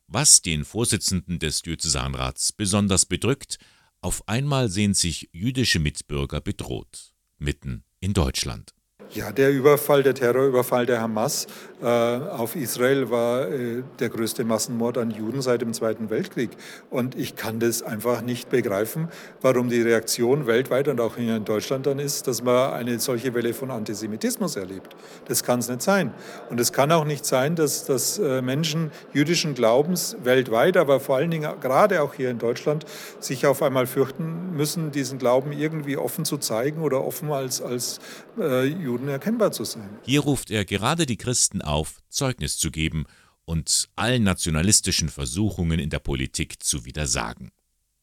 Was 0.07 0.41
den 0.41 0.65
Vorsitzenden 0.65 1.37
des 1.37 1.61
Diözesanrats 1.61 2.53
besonders 2.53 3.05
bedrückt, 3.05 3.59
auf 4.01 4.27
einmal 4.27 4.69
sehen 4.69 4.95
sich 4.95 5.29
jüdische 5.31 5.79
Mitbürger 5.79 6.41
bedroht, 6.41 7.13
mitten 7.37 7.83
in 7.99 8.13
Deutschland. 8.13 8.73
Ja, 9.11 9.31
der 9.31 9.51
Überfall, 9.51 10.03
der 10.03 10.13
Terrorüberfall 10.13 10.85
der 10.85 11.01
Hamas 11.01 11.47
äh, 11.81 11.85
auf 11.85 12.55
Israel 12.55 13.09
war 13.09 13.47
äh, 13.47 13.83
der 13.99 14.09
größte 14.09 14.43
Massenmord 14.43 14.97
an 14.97 15.11
Juden 15.11 15.41
seit 15.41 15.61
dem 15.61 15.73
Zweiten 15.73 16.09
Weltkrieg. 16.09 16.49
Und 16.89 17.15
ich 17.15 17.35
kann 17.35 17.59
das 17.59 17.83
einfach 17.83 18.21
nicht 18.21 18.49
begreifen, 18.49 19.09
warum 19.41 19.69
die 19.69 19.81
Reaktion 19.81 20.47
weltweit 20.47 20.87
und 20.87 20.99
auch 20.99 21.17
hier 21.17 21.35
in 21.35 21.45
Deutschland 21.45 21.85
dann 21.85 21.99
ist, 21.99 22.27
dass 22.27 22.43
man 22.43 22.73
eine 22.73 22.99
solche 22.99 23.33
Welle 23.33 23.53
von 23.53 23.71
Antisemitismus 23.71 24.55
erlebt. 24.55 24.95
Das 25.27 25.43
kann 25.43 25.59
es 25.59 25.69
nicht 25.69 25.81
sein. 25.81 26.13
Und 26.49 26.59
es 26.59 26.73
kann 26.73 26.91
auch 26.91 27.05
nicht 27.05 27.25
sein, 27.25 27.55
dass, 27.55 27.85
dass 27.85 28.17
äh, 28.19 28.41
Menschen 28.41 28.91
jüdischen 29.13 29.53
Glaubens 29.53 30.17
weltweit, 30.23 30.77
aber 30.77 30.99
vor 30.99 31.17
allen 31.17 31.31
Dingen 31.31 31.49
gerade 31.61 32.01
auch 32.01 32.13
hier 32.13 32.31
in 32.31 32.39
Deutschland, 32.39 32.85
sich 33.19 33.45
auf 33.45 33.61
einmal 33.61 33.85
fürchten 33.85 34.55
müssen, 34.55 34.91
diesen 34.91 35.19
Glauben 35.19 35.51
irgendwie 35.51 35.97
offen 35.97 36.25
zu 36.25 36.37
zeigen 36.37 36.81
oder 36.81 37.03
offen 37.03 37.31
als, 37.31 37.61
als 37.61 37.99
äh, 38.39 38.65
Juden 38.95 39.09
erkennbar 39.09 39.51
zu 39.51 39.65
sein. 39.65 39.89
Hier 40.03 40.21
ruft 40.21 40.49
er 40.51 40.63
gerade 40.63 41.05
die 41.05 41.17
Christen 41.17 41.61
auf, 41.61 42.01
Zeugnis 42.07 42.57
zu 42.57 42.71
geben 42.71 43.05
und 43.43 43.89
allen 43.97 44.23
nationalistischen 44.23 45.09
Versuchungen 45.09 45.79
in 45.79 45.89
der 45.89 45.99
Politik 45.99 46.63
zu 46.63 46.85
widersagen. 46.85 47.51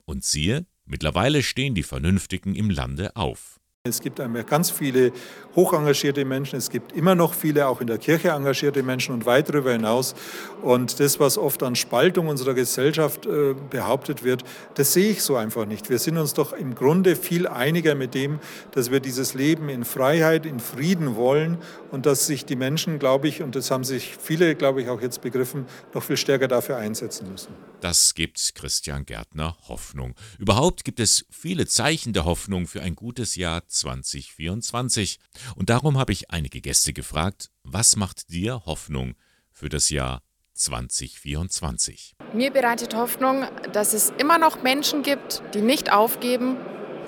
Und 0.05 0.23
siehe, 0.23 0.67
mittlerweile 0.85 1.43
stehen 1.43 1.75
die 1.75 1.83
Vernünftigen 1.83 2.55
im 2.55 2.69
Lande 2.69 3.17
auf. 3.17 3.52
Es 3.85 4.01
gibt 4.01 4.23
ganz 4.47 4.71
viele 4.71 5.11
hoch 5.57 5.73
engagierte 5.73 6.25
Menschen, 6.25 6.57
es 6.57 6.71
gibt 6.71 6.93
immer 6.93 7.17
noch 7.17 7.35
viele 7.35 7.67
auch 7.67 7.81
in 7.81 7.89
der 7.89 7.99
Kirche 7.99 8.29
engagierte 8.29 8.85
Menschen 8.85 9.13
und 9.13 9.27
weit 9.27 9.49
darüber 9.49 9.73
hinaus. 9.73 10.15
Und 10.63 11.01
das, 11.01 11.19
was 11.19 11.37
oft 11.37 11.65
an 11.65 11.75
Spaltung 11.75 12.29
unserer 12.29 12.55
Gesellschaft 12.55 13.27
äh, 13.27 13.57
behauptet 13.71 14.23
wird, 14.23 14.45
das 14.75 14.93
sehe 14.93 15.11
ich 15.11 15.25
so 15.25 15.35
einfach 15.35 15.67
nicht. 15.67 15.91
Wir 15.91 15.99
sind 15.99 16.17
uns 16.17 16.33
doch 16.33 16.53
im 16.53 16.77
Grunde 16.77 17.17
viel 17.17 17.49
einiger 17.49 17.97
mit 17.97 18.15
dem, 18.15 18.39
dass 18.71 18.93
wir 18.93 19.01
dieses 19.01 19.35
Leben 19.35 19.69
in 19.69 19.85
Freiheit, 19.85 20.47
in 20.47 20.61
Frieden 20.61 21.17
wollen 21.17 21.59
und 21.91 22.07
dass 22.07 22.29
sich 22.29 22.45
die 22.45 22.55
Menschen, 22.55 23.01
glaube 23.01 23.27
ich, 23.27 23.43
und 23.43 23.57
das 23.57 23.73
haben 23.73 23.83
sich 23.83 24.17
viele, 24.17 24.55
glaube 24.55 24.81
ich, 24.81 24.91
auch 24.91 25.01
jetzt 25.01 25.23
begriffen, 25.23 25.67
noch 25.93 26.05
viel 26.05 26.17
stärker 26.17 26.47
dafür 26.47 26.77
einsetzen 26.77 27.29
müssen. 27.33 27.72
Das 27.83 28.15
gibt 28.15 28.55
Christian 28.55 29.05
Gärtner 29.07 29.57
Hoffnung. 29.67 30.15
Überhaupt 30.39 30.85
gibt 30.85 31.01
es 31.01 31.27
viele 31.33 31.67
Zeichen 31.67 32.13
der 32.13 32.25
Hoffnung 32.25 32.69
für 32.69 32.81
ein 32.81 32.95
gutes 32.95 33.35
Jahr 33.35 33.67
2024. 33.67 35.19
Und 35.57 35.69
darum 35.69 35.99
habe 35.99 36.13
ich 36.13 36.31
einige 36.31 36.61
Gäste 36.61 36.93
gefragt, 36.93 37.51
was 37.65 37.97
macht 37.97 38.31
dir 38.31 38.63
Hoffnung 38.67 39.17
für 39.51 39.69
das 39.69 39.91
Jahr 39.91 40.23
2024? 40.55 42.15
Mir 42.33 42.53
bereitet 42.53 42.95
Hoffnung, 42.95 43.47
dass 43.73 43.95
es 43.95 44.13
immer 44.17 44.39
noch 44.39 44.63
Menschen 44.63 45.03
gibt, 45.03 45.43
die 45.53 45.61
nicht 45.61 45.93
aufgeben, 45.93 46.59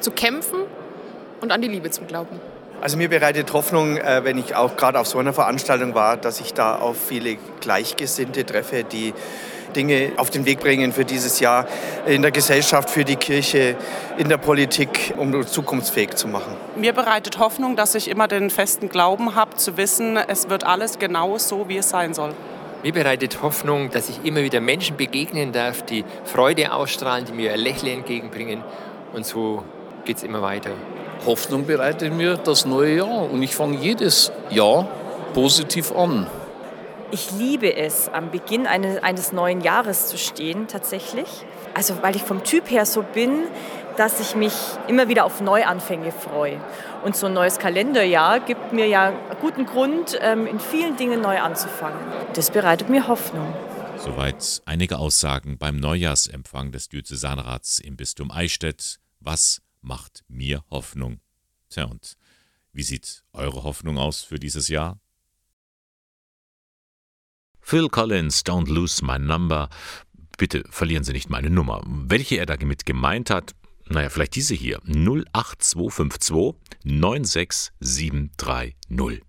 zu 0.01 0.11
kämpfen 0.11 0.65
und 1.41 1.53
an 1.53 1.63
die 1.63 1.69
Liebe 1.69 1.93
zu 1.93 2.03
glauben. 2.03 2.41
Also 2.81 2.97
mir 2.97 3.09
bereitet 3.09 3.53
Hoffnung, 3.53 3.97
äh, 3.97 4.25
wenn 4.25 4.39
ich 4.39 4.57
auch 4.57 4.77
gerade 4.77 4.99
auf 4.99 5.07
so 5.07 5.21
einer 5.21 5.33
Veranstaltung 5.33 5.95
war, 5.95 6.17
dass 6.17 6.41
ich 6.41 6.53
da 6.53 6.75
auf 6.75 6.97
viele 7.01 7.37
Gleichgesinnte 7.61 8.45
treffe, 8.45 8.83
die 8.83 9.15
Dinge 9.75 10.13
auf 10.17 10.31
den 10.31 10.47
Weg 10.47 10.61
bringen 10.61 10.93
für 10.93 11.05
dieses 11.05 11.41
Jahr 11.41 11.67
in 12.07 12.23
der 12.23 12.31
Gesellschaft, 12.31 12.89
für 12.89 13.05
die 13.05 13.17
Kirche, 13.17 13.77
in 14.17 14.29
der 14.29 14.39
Politik, 14.39 15.13
um 15.19 15.35
uns 15.35 15.53
zukunftsfähig 15.53 16.15
zu 16.15 16.29
machen. 16.29 16.57
Mir 16.77 16.93
bereitet 16.93 17.39
Hoffnung, 17.39 17.77
dass 17.77 17.95
ich 17.95 18.09
immer 18.09 18.29
den 18.29 18.51
festen 18.51 18.89
Glauben 18.89 19.35
habe, 19.35 19.57
zu 19.57 19.77
wissen, 19.77 20.17
es 20.17 20.49
wird 20.49 20.65
alles 20.65 20.99
genau 20.99 21.37
so, 21.39 21.69
wie 21.69 21.77
es 21.79 21.91
sein 21.91 22.15
soll. 22.15 22.33
Mir 22.83 22.93
bereitet 22.93 23.43
Hoffnung, 23.43 23.91
dass 23.91 24.11
ich 24.11 24.25
immer 24.25 24.43
wieder 24.43 24.61
Menschen 24.61 24.97
begegnen 24.97 25.53
darf, 25.53 25.83
die 25.83 26.05
Freude 26.25 26.73
ausstrahlen, 26.73 27.25
die 27.25 27.33
mir 27.33 27.55
ein 27.55 27.61
Lächeln 27.61 27.99
entgegenbringen. 27.99 28.63
Und 29.15 29.25
so 29.25 29.65
geht 30.05 30.19
es 30.19 30.23
immer 30.23 30.43
weiter. 30.43 30.71
Hoffnung 31.25 31.67
bereitet 31.67 32.13
mir 32.13 32.37
das 32.37 32.67
neue 32.67 32.97
Jahr 32.97 33.31
und 33.31 33.43
ich 33.43 33.55
fange 33.55 33.79
jedes 33.79 34.31
Jahr 34.51 34.87
positiv 35.33 35.93
an. 35.93 36.27
Ich 37.11 37.31
liebe 37.33 37.75
es, 37.75 38.09
am 38.09 38.31
Beginn 38.31 38.67
eines, 38.67 39.03
eines 39.03 39.33
neuen 39.33 39.61
Jahres 39.61 40.09
zu 40.09 40.19
stehen, 40.19 40.67
tatsächlich. 40.69 41.29
Also, 41.75 42.03
weil 42.03 42.17
ich 42.17 42.23
vom 42.23 42.45
Typ 42.45 42.71
her 42.71 42.87
so 42.87 43.03
bin, 43.03 43.45
dass 43.97 44.21
ich 44.21 44.35
mich 44.35 44.55
immer 44.89 45.09
wieder 45.09 45.25
auf 45.25 45.41
Neuanfänge 45.41 46.13
freue. 46.13 46.61
Und 47.05 47.17
so 47.17 47.27
ein 47.27 47.33
neues 47.33 47.59
Kalenderjahr 47.59 48.41
gibt 48.41 48.73
mir 48.73 48.87
ja 48.87 49.13
guten 49.41 49.67
Grund, 49.67 50.19
ähm, 50.21 50.47
in 50.47 50.59
vielen 50.59 50.97
Dingen 50.97 51.21
neu 51.21 51.41
anzufangen. 51.41 51.99
Das 52.35 52.51
bereitet 52.51 52.89
mir 52.89 53.07
Hoffnung. 53.07 53.55
Soweit 53.99 54.63
einige 54.67 54.99
Aussagen 54.99 55.57
beim 55.59 55.77
Neujahrsempfang 55.77 56.73
des 56.73 56.89
Diözesanrats 56.89 57.79
im 57.79 57.97
Bistum 57.97 58.31
Eichstätt. 58.31 58.99
Was 59.21 59.63
macht 59.81 60.25
mir 60.29 60.65
Hoffnung? 60.71 61.21
Tja, 61.71 61.85
und 61.85 62.17
wie 62.73 62.83
sieht 62.83 63.23
eure 63.33 63.63
Hoffnung 63.63 63.99
aus 63.99 64.23
für 64.23 64.39
dieses 64.39 64.69
Jahr? 64.69 64.99
Phil 67.67 67.89
Collins, 67.89 68.45
Don't 68.45 68.71
Lose 68.71 69.03
My 69.03 69.19
Number. 69.19 69.71
Bitte 70.37 70.65
verlieren 70.69 71.03
Sie 71.03 71.15
nicht 71.15 71.31
meine 71.31 71.49
Nummer. 71.49 71.83
Welche 71.87 72.37
er 72.37 72.45
damit 72.45 72.85
gemeint 72.85 73.31
hat, 73.31 73.55
naja, 73.89 74.11
vielleicht 74.11 74.35
diese 74.35 74.55
hier. 74.55 74.83
08252 74.85 76.61
96730. 76.85 79.23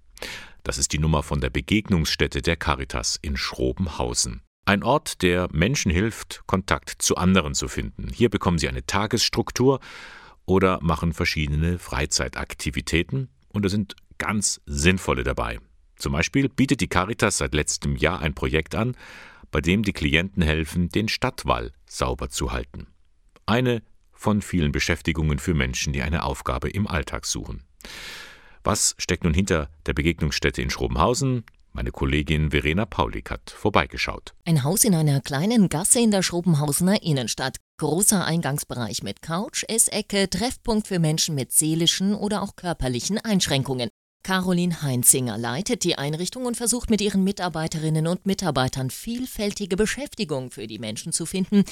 Das 0.64 0.78
ist 0.78 0.92
die 0.92 1.00
Nummer 1.00 1.24
von 1.24 1.40
der 1.40 1.50
Begegnungsstätte 1.50 2.42
der 2.42 2.58
Caritas 2.58 3.18
in 3.22 3.38
Schrobenhausen. 3.38 4.42
Ein 4.66 4.84
Ort, 4.84 5.22
der 5.22 5.48
Menschen 5.54 5.90
hilft, 5.90 6.44
Kontakt 6.46 7.02
zu 7.02 7.16
anderen 7.16 7.56
zu 7.56 7.70
finden. 7.70 8.10
Hier 8.14 8.30
bekommen 8.30 8.58
sie 8.58 8.68
eine 8.68 8.86
Tagesstruktur 8.86 9.80
oder 10.46 10.80
machen 10.82 11.14
verschiedene 11.14 11.80
Freizeitaktivitäten 11.80 13.30
und 13.48 13.64
da 13.64 13.70
sind 13.70 13.96
ganz 14.18 14.60
sinnvolle 14.66 15.24
dabei. 15.24 15.62
Zum 15.96 16.14
Beispiel 16.14 16.50
bietet 16.50 16.82
die 16.82 16.88
Caritas 16.88 17.38
seit 17.38 17.54
letztem 17.54 17.96
Jahr 17.96 18.20
ein 18.20 18.34
Projekt 18.34 18.76
an, 18.76 18.96
bei 19.52 19.62
dem 19.62 19.84
die 19.84 19.94
Klienten 19.94 20.44
helfen, 20.44 20.90
den 20.90 21.08
Stadtwall 21.08 21.72
sauber 21.86 22.30
zu 22.30 22.52
halten. 22.52 22.88
Eine 23.46 23.82
von 24.12 24.42
vielen 24.42 24.72
Beschäftigungen 24.72 25.40
für 25.40 25.54
Menschen, 25.54 25.94
die 25.94 26.02
eine 26.02 26.24
Aufgabe 26.24 26.70
im 26.70 26.88
Alltag 26.88 27.26
suchen. 27.26 27.64
Was 28.64 28.96
steckt 28.98 29.24
nun 29.24 29.34
hinter 29.34 29.70
der 29.86 29.94
Begegnungsstätte 29.94 30.62
in 30.62 30.70
Schrobenhausen? 30.70 31.44
Meine 31.72 31.92
Kollegin 31.92 32.52
Verena 32.52 32.86
Paulik 32.86 33.30
hat 33.30 33.52
vorbeigeschaut. 33.52 34.34
Ein 34.46 34.64
Haus 34.64 34.86
in 34.86 34.96
einer 34.96 35.20
kleinen 35.20 35.68
Gasse 35.68 36.00
in 36.00 36.10
der 36.10 36.24
Schrobenhausener 36.24 37.04
Innenstadt. 37.04 37.58
Großer 37.78 38.24
Eingangsbereich 38.24 39.04
mit 39.04 39.22
Couch, 39.22 39.66
Essecke, 39.68 40.30
Treffpunkt 40.30 40.88
für 40.88 41.00
Menschen 41.00 41.36
mit 41.36 41.52
seelischen 41.52 42.16
oder 42.16 42.42
auch 42.42 42.56
körperlichen 42.56 43.18
Einschränkungen. 43.18 43.90
Caroline 44.26 44.82
Heinzinger 44.82 45.38
leitet 45.38 45.84
die 45.84 46.00
Einrichtung 46.00 46.48
und 46.48 46.58
versucht 46.58 46.90
mit 46.90 47.00
ihren 47.00 47.24
Mitarbeiterinnen 47.24 48.08
und 48.08 48.26
Mitarbeitern 48.26 48.90
vielfältige 48.90 49.76
Beschäftigung 49.76 50.50
für 50.50 50.66
die 50.66 50.80
Menschen 50.80 51.12
zu 51.12 51.28
finden, 51.28 51.64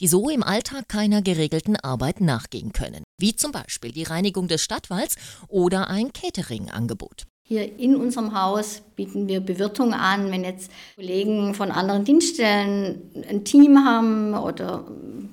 die 0.00 0.08
so 0.08 0.28
im 0.28 0.42
Alltag 0.42 0.88
keiner 0.88 1.22
geregelten 1.22 1.76
Arbeit 1.76 2.20
nachgehen 2.20 2.72
können, 2.72 3.04
wie 3.20 3.36
zum 3.36 3.52
Beispiel 3.52 3.92
die 3.92 4.02
Reinigung 4.02 4.48
des 4.48 4.60
Stadtwalds 4.60 5.14
oder 5.46 5.88
ein 5.88 6.12
Catering-Angebot. 6.12 7.26
Hier 7.46 7.78
in 7.78 7.94
unserem 7.94 8.34
Haus 8.34 8.82
bieten 8.96 9.28
wir 9.28 9.38
Bewirtung 9.38 9.94
an, 9.94 10.32
wenn 10.32 10.42
jetzt 10.42 10.72
Kollegen 10.96 11.54
von 11.54 11.70
anderen 11.70 12.04
Dienststellen 12.04 13.02
ein 13.28 13.44
Team 13.44 13.84
haben 13.84 14.34
oder 14.34 14.84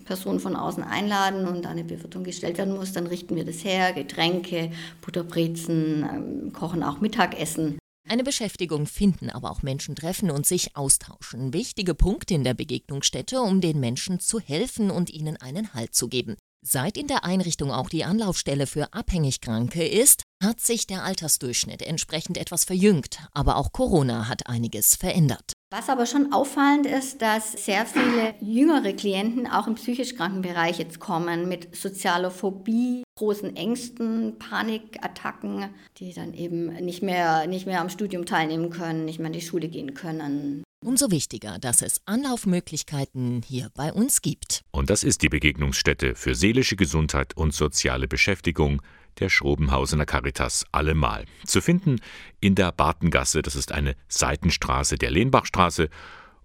Personen 0.08 0.40
von 0.40 0.56
außen 0.56 0.84
einladen 0.84 1.48
und 1.48 1.68
eine 1.68 1.84
Bewirtung 1.84 2.24
gestellt 2.24 2.58
werden 2.58 2.76
muss, 2.76 2.94
dann 2.94 3.06
richten 3.06 3.36
wir 3.36 3.46
das 3.46 3.64
her, 3.64 3.94
Getränke, 3.94 4.72
Butterbrezen, 5.02 6.04
ähm, 6.04 6.54
kochen 6.54 6.82
auch 6.82 7.00
Mittagessen. 7.02 7.78
Eine 8.10 8.24
Beschäftigung 8.24 8.86
finden 8.86 9.30
aber 9.30 9.52
auch 9.52 9.64
Menschen 9.64 9.96
treffen 9.96 10.32
und 10.32 10.46
sich 10.46 10.78
austauschen. 10.78 11.54
Wichtige 11.54 11.94
Punkte 11.94 12.36
in 12.36 12.46
der 12.46 12.54
Begegnungsstätte, 12.54 13.42
um 13.42 13.60
den 13.60 13.82
Menschen 13.82 14.22
zu 14.22 14.40
helfen 14.40 14.90
und 14.92 15.10
ihnen 15.10 15.36
einen 15.38 15.74
Halt 15.74 15.94
zu 15.94 16.08
geben. 16.08 16.38
Seit 16.66 16.98
in 16.98 17.08
der 17.08 17.26
Einrichtung 17.26 17.72
auch 17.72 17.90
die 17.90 18.06
Anlaufstelle 18.06 18.66
für 18.66 18.94
Abhängigkranke 18.94 19.86
ist, 19.86 20.24
hat 20.42 20.62
sich 20.62 20.88
der 20.88 21.04
Altersdurchschnitt 21.04 21.82
entsprechend 21.82 22.38
etwas 22.38 22.64
verjüngt, 22.64 23.20
aber 23.34 23.58
auch 23.58 23.74
Corona 23.74 24.28
hat 24.28 24.48
einiges 24.48 24.96
verändert. 24.96 25.54
Was 25.70 25.90
aber 25.90 26.06
schon 26.06 26.32
auffallend 26.32 26.86
ist, 26.86 27.22
dass 27.22 27.52
sehr 27.52 27.86
viele 27.86 28.36
jüngere 28.40 28.94
Klienten 28.94 29.48
auch 29.48 29.68
im 29.68 29.76
psychisch 29.76 30.16
kranken 30.16 30.42
Bereich 30.42 30.80
jetzt 30.80 31.02
kommen 31.02 31.50
mit 31.50 31.76
sozialer 31.76 32.32
Phobie, 32.32 33.04
großen 33.18 33.54
Ängsten, 33.54 34.40
Panikattacken, 34.40 35.66
die 35.98 36.14
dann 36.14 36.34
eben 36.34 36.68
nicht 36.86 37.04
mehr, 37.04 37.48
nicht 37.48 37.66
mehr 37.66 37.82
am 37.82 37.90
Studium 37.90 38.26
teilnehmen 38.26 38.70
können, 38.70 39.04
nicht 39.04 39.20
mehr 39.20 39.28
in 39.28 39.34
die 39.34 39.42
Schule 39.42 39.68
gehen 39.68 39.94
können. 39.94 40.64
Umso 40.86 41.12
wichtiger, 41.12 41.58
dass 41.60 41.82
es 41.82 42.00
Anlaufmöglichkeiten 42.06 43.42
hier 43.46 43.70
bei 43.74 43.92
uns 43.92 44.22
gibt. 44.22 44.64
Und 44.72 44.90
das 44.90 45.04
ist 45.04 45.22
die 45.22 45.28
Begegnungsstätte 45.28 46.16
für 46.16 46.34
seelische 46.34 46.78
Gesundheit 46.78 47.36
und 47.36 47.54
soziale 47.54 48.08
Beschäftigung 48.08 48.82
der 49.20 49.30
Schrobenhausener 49.30 50.06
Caritas 50.06 50.66
allemal. 50.72 51.26
Zu 51.46 51.62
finden 51.62 51.98
in 52.40 52.56
der 52.56 52.72
Bartengasse, 52.72 53.42
das 53.42 53.56
ist 53.56 53.72
eine 53.72 53.96
Seitenstraße 54.08 54.98
der 54.98 55.12
Lehnbachstraße. 55.12 55.90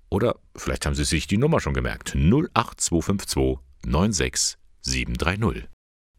Oder 0.09 0.37
vielleicht 0.57 0.87
haben 0.87 0.95
Sie 0.95 1.05
sich 1.05 1.26
die 1.26 1.38
Nummer 1.38 1.61
schon 1.61 1.75
gemerkt. 1.75 2.14
08252 2.14 3.59
96730. 3.85 5.69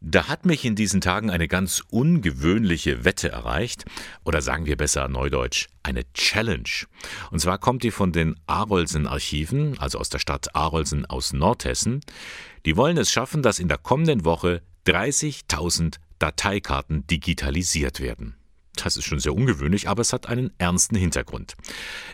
Da 0.06 0.28
hat 0.28 0.46
mich 0.46 0.66
in 0.66 0.76
diesen 0.76 1.00
Tagen 1.00 1.30
eine 1.30 1.48
ganz 1.48 1.82
ungewöhnliche 1.90 3.06
Wette 3.06 3.30
erreicht, 3.30 3.86
oder 4.26 4.42
sagen 4.42 4.66
wir 4.66 4.76
besser 4.76 5.08
neudeutsch, 5.08 5.70
eine 5.82 6.04
Challenge. 6.12 6.88
Und 7.32 7.40
zwar 7.40 7.58
kommt 7.58 7.84
die 7.84 7.92
von 7.92 8.12
den 8.12 8.36
Arolsen 8.46 9.08
Archiven, 9.08 9.80
also 9.80 10.00
aus 10.00 10.10
der 10.10 10.20
Stadt 10.20 10.54
Arolsen 10.56 11.06
aus 11.06 11.32
Nordhessen. 11.32 12.02
Die 12.66 12.76
wollen 12.76 12.98
es 12.98 13.12
schaffen, 13.14 13.44
dass 13.44 13.60
in 13.60 13.70
der 13.70 13.78
kommenden 13.78 14.26
Woche 14.26 14.62
30.000 14.88 15.96
Dateikarten 16.24 17.06
digitalisiert 17.06 18.00
werden. 18.00 18.38
Das 18.78 18.96
ist 18.96 19.04
schon 19.04 19.20
sehr 19.20 19.36
ungewöhnlich, 19.36 19.90
aber 19.90 20.00
es 20.00 20.14
hat 20.14 20.30
einen 20.30 20.54
ernsten 20.58 20.96
Hintergrund. 20.96 21.56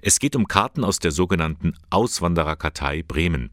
Es 0.02 0.18
geht 0.18 0.36
um 0.36 0.48
Karten 0.48 0.84
aus 0.84 0.98
der 0.98 1.12
sogenannten 1.12 1.76
Auswandererkartei 1.92 3.04
Bremen. 3.04 3.52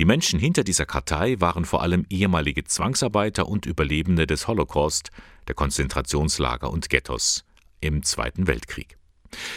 Die 0.00 0.04
Menschen 0.04 0.40
hinter 0.40 0.64
dieser 0.64 0.86
Kartei 0.86 1.36
waren 1.38 1.64
vor 1.64 1.82
allem 1.82 2.04
ehemalige 2.10 2.64
Zwangsarbeiter 2.64 3.46
und 3.46 3.64
Überlebende 3.64 4.26
des 4.26 4.48
Holocaust, 4.48 5.12
der 5.46 5.54
Konzentrationslager 5.54 6.68
und 6.68 6.90
Ghettos 6.90 7.44
im 7.80 8.02
Zweiten 8.02 8.48
Weltkrieg. 8.48 8.96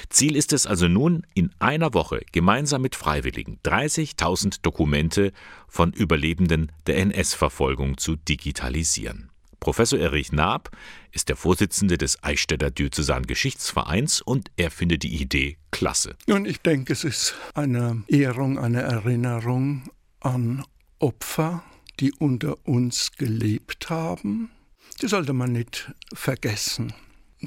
Ziel 0.10 0.36
ist 0.36 0.54
es 0.54 0.68
also 0.68 0.88
nun, 0.88 1.26
in 1.34 1.50
einer 1.58 1.96
Woche 1.96 2.22
gemeinsam 2.32 2.84
mit 2.84 2.96
Freiwilligen 2.96 3.58
30.000 3.66 4.60
Dokumente 4.62 5.32
von 5.68 5.92
Überlebenden 5.92 6.72
der 6.86 6.98
NS-Verfolgung 6.98 7.98
zu 7.98 8.16
digitalisieren. 8.16 9.33
Professor 9.64 9.98
Erich 9.98 10.34
Naab 10.34 10.72
ist 11.14 11.30
der 11.30 11.38
Vorsitzende 11.38 11.98
des 11.98 12.22
Eichstätter 12.22 12.70
Diözesan 12.70 13.24
Geschichtsvereins 13.24 14.20
und 14.20 14.52
er 14.58 14.70
findet 14.70 15.04
die 15.04 15.22
Idee 15.22 15.58
klasse. 15.72 16.18
Nun, 16.28 16.46
ich 16.46 16.60
denke, 16.60 16.92
es 16.92 17.06
ist 17.06 17.34
eine 17.54 18.04
Ehrung, 18.08 18.60
eine 18.60 18.82
Erinnerung 18.82 19.90
an 20.20 20.66
Opfer, 21.00 21.64
die 22.02 22.12
unter 22.12 22.58
uns 22.68 23.14
gelebt 23.14 23.90
haben. 23.90 24.52
Das 25.00 25.12
sollte 25.12 25.32
man 25.32 25.54
nicht 25.54 25.94
vergessen. 26.14 26.92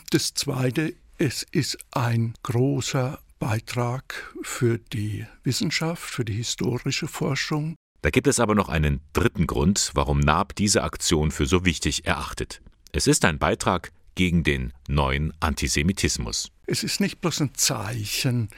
Das 0.08 0.32
Zweite, 0.32 0.94
es 1.18 1.42
ist 1.52 1.76
ein 1.90 2.32
großer 2.44 3.18
Beitrag 3.38 4.34
für 4.40 4.78
die 4.78 5.26
Wissenschaft, 5.44 6.02
für 6.02 6.24
die 6.24 6.32
historische 6.32 7.08
Forschung. 7.08 7.76
Da 8.06 8.10
gibt 8.10 8.28
es 8.28 8.38
aber 8.38 8.54
noch 8.54 8.68
einen 8.68 9.00
dritten 9.14 9.48
Grund, 9.48 9.90
warum 9.94 10.20
NAB 10.20 10.54
diese 10.54 10.84
Aktion 10.84 11.32
für 11.32 11.44
so 11.44 11.64
wichtig 11.64 12.06
erachtet. 12.06 12.62
Es 12.92 13.08
ist 13.08 13.24
ein 13.24 13.40
Beitrag 13.40 13.90
gegen 14.14 14.44
den 14.44 14.72
neuen 14.86 15.32
Antisemitismus. 15.40 16.52
Es 16.68 16.84
ist 16.84 17.00
nicht 17.00 17.20
bloß 17.20 17.40
ein 17.40 17.54
Zeichen 17.56 18.48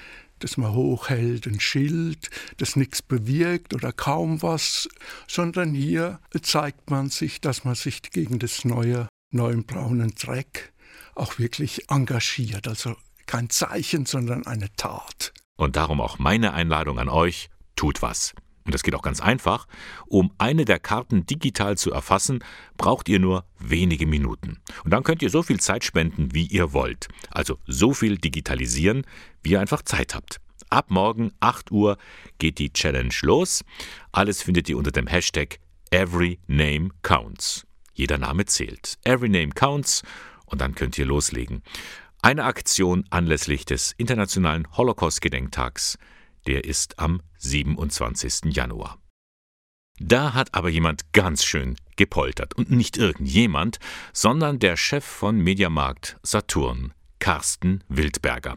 das 0.41 0.59
man 0.59 0.73
hochhält, 0.73 1.47
ein 1.47 1.61
Schild, 1.61 2.29
das 2.59 2.77
nichts 2.77 3.01
bewirkt 3.01 3.73
oder 3.75 3.91
kaum 3.91 4.43
was, 4.43 4.87
sondern 5.27 5.73
hier 5.73 6.21
zeigt 6.43 6.91
man 6.91 7.09
sich, 7.09 7.41
dass 7.41 7.65
man 7.65 7.75
sich 7.75 8.03
gegen 8.03 8.39
das 8.39 8.67
neue, 8.67 9.09
neuen 9.33 9.65
braunen 9.65 10.15
Dreck 10.15 10.75
auch 11.15 11.39
wirklich 11.39 11.91
engagiert. 11.91 12.69
Also 12.69 12.97
kein 13.25 13.49
Zeichen, 13.49 14.05
sondern 14.05 14.47
eine 14.47 14.69
Tat. 14.77 15.33
Und 15.57 15.75
darum 15.77 16.03
auch 16.03 16.19
meine 16.19 16.53
Einladung 16.53 16.99
an 16.99 17.09
euch, 17.09 17.49
tut 17.75 18.03
was. 18.03 18.35
Und 18.69 18.75
das 18.75 18.83
geht 18.83 18.95
auch 18.95 19.01
ganz 19.01 19.23
einfach. 19.23 19.67
Um 20.09 20.31
eine 20.37 20.67
der 20.67 20.79
Karten 20.79 21.25
digital 21.25 21.79
zu 21.79 21.91
erfassen, 21.91 22.41
braucht 22.77 23.09
ihr 23.09 23.19
nur 23.19 23.47
wenige 23.59 24.07
Minuten. 24.07 24.59
Und 24.85 24.91
dann 24.91 25.05
könnt 25.05 25.23
ihr 25.23 25.31
so 25.31 25.43
viel 25.43 25.59
Zeit 25.59 25.85
spenden, 25.85 26.35
wie 26.35 26.45
ihr 26.45 26.75
wollt. 26.75 27.09
Also 27.31 27.57
so 27.67 27.95
viel 27.95 28.19
digitalisieren, 28.19 29.07
wie 29.43 29.53
ihr 29.53 29.61
einfach 29.61 29.81
Zeit 29.81 30.15
habt. 30.15 30.39
Ab 30.69 30.91
morgen 30.91 31.33
8 31.41 31.71
Uhr 31.71 31.97
geht 32.37 32.59
die 32.59 32.71
Challenge 32.71 33.15
los. 33.23 33.65
Alles 34.13 34.43
findet 34.43 34.69
ihr 34.69 34.77
unter 34.77 34.91
dem 34.91 35.07
Hashtag 35.07 35.61
Every 35.91 36.39
Name 36.47 36.91
Counts. 37.01 37.67
Jeder 37.95 38.19
Name 38.19 38.45
zählt. 38.45 38.99
Every 39.03 39.31
Name 39.31 39.49
Counts 39.55 40.03
und 40.45 40.61
dann 40.61 40.75
könnt 40.75 40.99
ihr 40.99 41.07
loslegen. 41.07 41.63
Eine 42.21 42.45
Aktion 42.45 43.07
anlässlich 43.09 43.65
des 43.65 43.93
Internationalen 43.93 44.69
Holocaust-Gedenktags 44.77 45.97
der 46.47 46.65
ist 46.65 46.99
am 46.99 47.21
27. 47.39 48.55
Januar. 48.55 48.99
Da 50.01 50.35
hat 50.35 50.55
aber 50.55 50.69
jemand 50.69 51.13
ganz 51.13 51.45
schön 51.45 51.77
gepoltert. 51.97 52.55
Und 52.55 52.71
nicht 52.71 52.97
irgendjemand, 52.97 53.79
sondern 54.13 54.59
der 54.59 54.77
Chef 54.77 55.05
von 55.05 55.39
Mediamarkt 55.39 56.19
Saturn, 56.23 56.95
Carsten 57.19 57.83
Wildberger. 57.89 58.57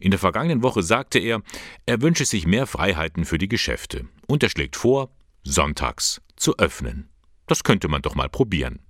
In 0.00 0.10
der 0.10 0.18
vergangenen 0.18 0.62
Woche 0.62 0.82
sagte 0.82 1.18
er, 1.18 1.42
er 1.86 2.00
wünsche 2.00 2.24
sich 2.24 2.46
mehr 2.46 2.66
Freiheiten 2.66 3.24
für 3.24 3.38
die 3.38 3.48
Geschäfte. 3.48 4.06
Und 4.26 4.42
er 4.42 4.48
schlägt 4.48 4.76
vor, 4.76 5.10
sonntags 5.42 6.22
zu 6.36 6.56
öffnen. 6.58 7.08
Das 7.46 7.64
könnte 7.64 7.88
man 7.88 8.02
doch 8.02 8.14
mal 8.14 8.28
probieren. 8.28 8.80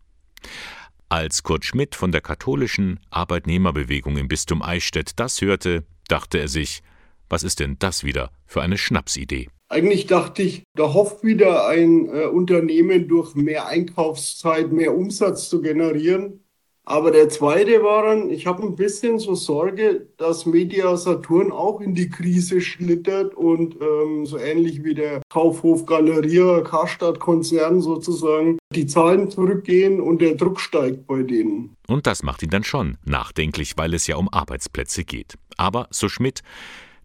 Als 1.08 1.42
Kurt 1.42 1.64
Schmidt 1.64 1.94
von 1.94 2.12
der 2.12 2.20
katholischen 2.20 3.00
Arbeitnehmerbewegung 3.10 4.18
im 4.18 4.28
Bistum 4.28 4.62
Eichstätt 4.62 5.18
das 5.18 5.40
hörte, 5.40 5.84
dachte 6.06 6.38
er 6.38 6.48
sich, 6.48 6.82
was 7.28 7.42
ist 7.42 7.60
denn 7.60 7.76
das 7.78 8.04
wieder 8.04 8.30
für 8.46 8.62
eine 8.62 8.78
Schnapsidee? 8.78 9.48
Eigentlich 9.68 10.06
dachte 10.06 10.42
ich, 10.42 10.62
da 10.74 10.94
hofft 10.94 11.22
wieder 11.24 11.66
ein 11.66 12.08
äh, 12.08 12.24
Unternehmen 12.24 13.06
durch 13.06 13.34
mehr 13.34 13.66
Einkaufszeit 13.66 14.72
mehr 14.72 14.96
Umsatz 14.96 15.50
zu 15.50 15.60
generieren. 15.60 16.44
Aber 16.88 17.10
der 17.10 17.28
zweite 17.28 17.82
war 17.82 18.04
dann, 18.04 18.30
ich 18.30 18.46
habe 18.46 18.62
ein 18.62 18.74
bisschen 18.74 19.18
so 19.18 19.34
Sorge, 19.34 20.08
dass 20.16 20.46
Media 20.46 20.96
Saturn 20.96 21.52
auch 21.52 21.82
in 21.82 21.94
die 21.94 22.08
Krise 22.08 22.62
schlittert 22.62 23.34
und 23.34 23.76
ähm, 23.78 24.24
so 24.24 24.38
ähnlich 24.38 24.82
wie 24.84 24.94
der 24.94 25.20
Kaufhof 25.28 25.84
Galeria, 25.84 26.62
Karstadt 26.62 27.20
Konzern 27.20 27.82
sozusagen, 27.82 28.56
die 28.74 28.86
Zahlen 28.86 29.30
zurückgehen 29.30 30.00
und 30.00 30.22
der 30.22 30.36
Druck 30.36 30.60
steigt 30.60 31.06
bei 31.06 31.22
denen. 31.22 31.76
Und 31.88 32.06
das 32.06 32.22
macht 32.22 32.42
ihn 32.42 32.48
dann 32.48 32.64
schon 32.64 32.96
nachdenklich, 33.04 33.74
weil 33.76 33.92
es 33.92 34.06
ja 34.06 34.16
um 34.16 34.30
Arbeitsplätze 34.32 35.04
geht. 35.04 35.34
Aber, 35.58 35.88
so 35.90 36.08
Schmidt, 36.08 36.40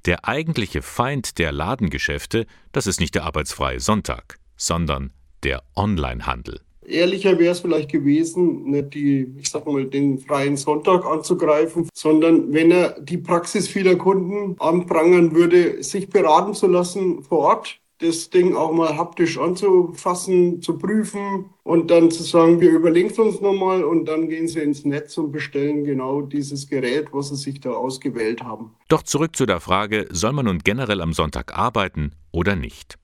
der 0.05 0.27
eigentliche 0.27 0.81
Feind 0.81 1.37
der 1.39 1.51
Ladengeschäfte, 1.51 2.45
das 2.71 2.87
ist 2.87 2.99
nicht 2.99 3.15
der 3.15 3.23
arbeitsfreie 3.23 3.79
Sonntag, 3.79 4.37
sondern 4.57 5.13
der 5.43 5.63
Onlinehandel. 5.75 6.61
Ehrlicher 6.85 7.39
wäre 7.39 7.53
es 7.53 7.61
vielleicht 7.61 7.89
gewesen, 7.89 8.69
nicht 8.69 8.93
die, 8.93 9.33
ich 9.39 9.49
sag 9.49 9.65
mal, 9.65 9.85
den 9.85 10.19
freien 10.19 10.57
Sonntag 10.57 11.05
anzugreifen, 11.05 11.87
sondern 11.93 12.51
wenn 12.51 12.71
er 12.71 12.99
die 12.99 13.17
Praxis 13.17 13.67
vieler 13.67 13.95
Kunden 13.95 14.59
anprangern 14.59 15.33
würde, 15.33 15.81
sich 15.81 16.09
beraten 16.09 16.53
zu 16.53 16.67
lassen 16.67 17.23
vor 17.23 17.39
Ort, 17.39 17.79
das 18.03 18.29
Ding 18.29 18.55
auch 18.55 18.71
mal 18.71 18.97
haptisch 18.97 19.37
anzufassen, 19.37 20.61
zu 20.61 20.77
prüfen 20.77 21.49
und 21.63 21.89
dann 21.89 22.11
zu 22.11 22.23
sagen, 22.23 22.59
wir 22.61 22.71
überlegen 22.71 23.09
es 23.09 23.17
uns 23.17 23.41
nochmal 23.41 23.83
und 23.83 24.05
dann 24.05 24.29
gehen 24.29 24.47
sie 24.47 24.59
ins 24.59 24.85
Netz 24.85 25.17
und 25.17 25.31
bestellen 25.31 25.83
genau 25.83 26.21
dieses 26.21 26.67
Gerät, 26.67 27.07
was 27.11 27.29
sie 27.29 27.35
sich 27.35 27.61
da 27.61 27.71
ausgewählt 27.71 28.43
haben. 28.43 28.71
Doch 28.89 29.03
zurück 29.03 29.35
zu 29.35 29.45
der 29.45 29.59
Frage, 29.59 30.07
soll 30.11 30.33
man 30.33 30.45
nun 30.45 30.59
generell 30.59 31.01
am 31.01 31.13
Sonntag 31.13 31.57
arbeiten 31.57 32.11
oder 32.31 32.55
nicht? 32.55 32.99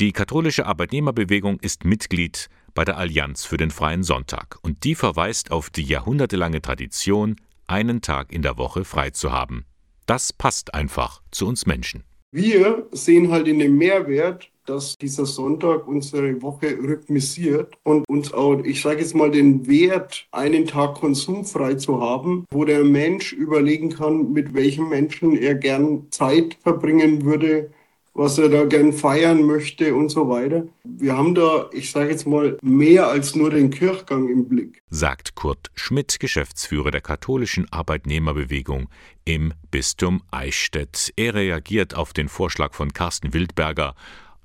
Die 0.00 0.12
katholische 0.12 0.66
Arbeitnehmerbewegung 0.66 1.60
ist 1.60 1.84
Mitglied 1.84 2.48
bei 2.74 2.84
der 2.84 2.96
Allianz 2.96 3.44
für 3.44 3.56
den 3.56 3.70
freien 3.70 4.02
Sonntag 4.02 4.58
und 4.62 4.84
die 4.84 4.94
verweist 4.94 5.50
auf 5.50 5.68
die 5.68 5.82
jahrhundertelange 5.82 6.62
Tradition, 6.62 7.36
einen 7.66 8.00
Tag 8.00 8.32
in 8.32 8.42
der 8.42 8.58
Woche 8.58 8.84
frei 8.84 9.10
zu 9.10 9.32
haben. 9.32 9.64
Das 10.06 10.32
passt 10.32 10.74
einfach 10.74 11.22
zu 11.30 11.46
uns 11.46 11.66
Menschen. 11.66 12.04
Wir 12.34 12.88
sehen 12.92 13.30
halt 13.30 13.46
in 13.46 13.58
dem 13.58 13.76
Mehrwert, 13.76 14.50
dass 14.64 14.96
dieser 14.96 15.26
Sonntag 15.26 15.86
unsere 15.86 16.40
Woche 16.40 16.78
rhythmisiert 16.78 17.74
und 17.82 18.08
uns 18.08 18.32
auch, 18.32 18.60
ich 18.64 18.80
sage 18.80 19.00
jetzt 19.00 19.14
mal, 19.14 19.30
den 19.30 19.66
Wert, 19.68 20.26
einen 20.30 20.66
Tag 20.66 20.94
konsumfrei 20.94 21.74
zu 21.74 22.00
haben, 22.00 22.46
wo 22.50 22.64
der 22.64 22.84
Mensch 22.84 23.34
überlegen 23.34 23.90
kann, 23.90 24.32
mit 24.32 24.54
welchem 24.54 24.88
Menschen 24.88 25.36
er 25.36 25.56
gern 25.56 26.06
Zeit 26.10 26.56
verbringen 26.62 27.22
würde, 27.26 27.70
was 28.14 28.38
er 28.38 28.48
da 28.48 28.64
gern 28.64 28.92
feiern 28.92 29.42
möchte 29.44 29.94
und 29.94 30.10
so 30.10 30.28
weiter. 30.28 30.66
Wir 30.84 31.16
haben 31.16 31.34
da, 31.34 31.70
ich 31.72 31.90
sage 31.90 32.10
jetzt 32.10 32.26
mal, 32.26 32.58
mehr 32.62 33.08
als 33.08 33.34
nur 33.34 33.50
den 33.50 33.70
Kirchgang 33.70 34.28
im 34.28 34.48
Blick. 34.48 34.82
Sagt 34.90 35.34
Kurt 35.34 35.70
Schmidt, 35.74 36.20
Geschäftsführer 36.20 36.90
der 36.90 37.00
katholischen 37.00 37.72
Arbeitnehmerbewegung 37.72 38.88
im 39.24 39.54
Bistum 39.70 40.22
Eichstätt. 40.30 41.12
Er 41.16 41.34
reagiert 41.34 41.94
auf 41.94 42.12
den 42.12 42.28
Vorschlag 42.28 42.74
von 42.74 42.92
Carsten 42.92 43.32
Wildberger, 43.32 43.94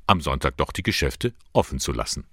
am 0.05 0.21
Sonntag 0.21 0.57
doch 0.57 0.71
die 0.71 0.83
Geschäfte 0.83 1.33
offen 1.53 1.79
zu 1.79 1.91
lassen. 1.91 2.25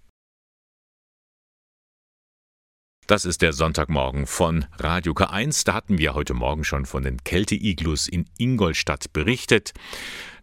Das 3.07 3.27
ist 3.27 3.43
der 3.43 3.53
Sonntagmorgen 3.53 4.27
von 4.27 4.65
Radio 4.79 5.13
K1. 5.13 5.67
Da 5.67 5.75
hatten 5.75 5.99
wir 5.99 6.15
heute 6.15 6.33
Morgen 6.33 6.65
schon 6.65 6.87
von 6.87 7.03
den 7.03 7.23
Kälte-Iglus 7.23 8.09
in 8.09 8.25
Ingolstadt 8.39 9.13
berichtet. 9.13 9.75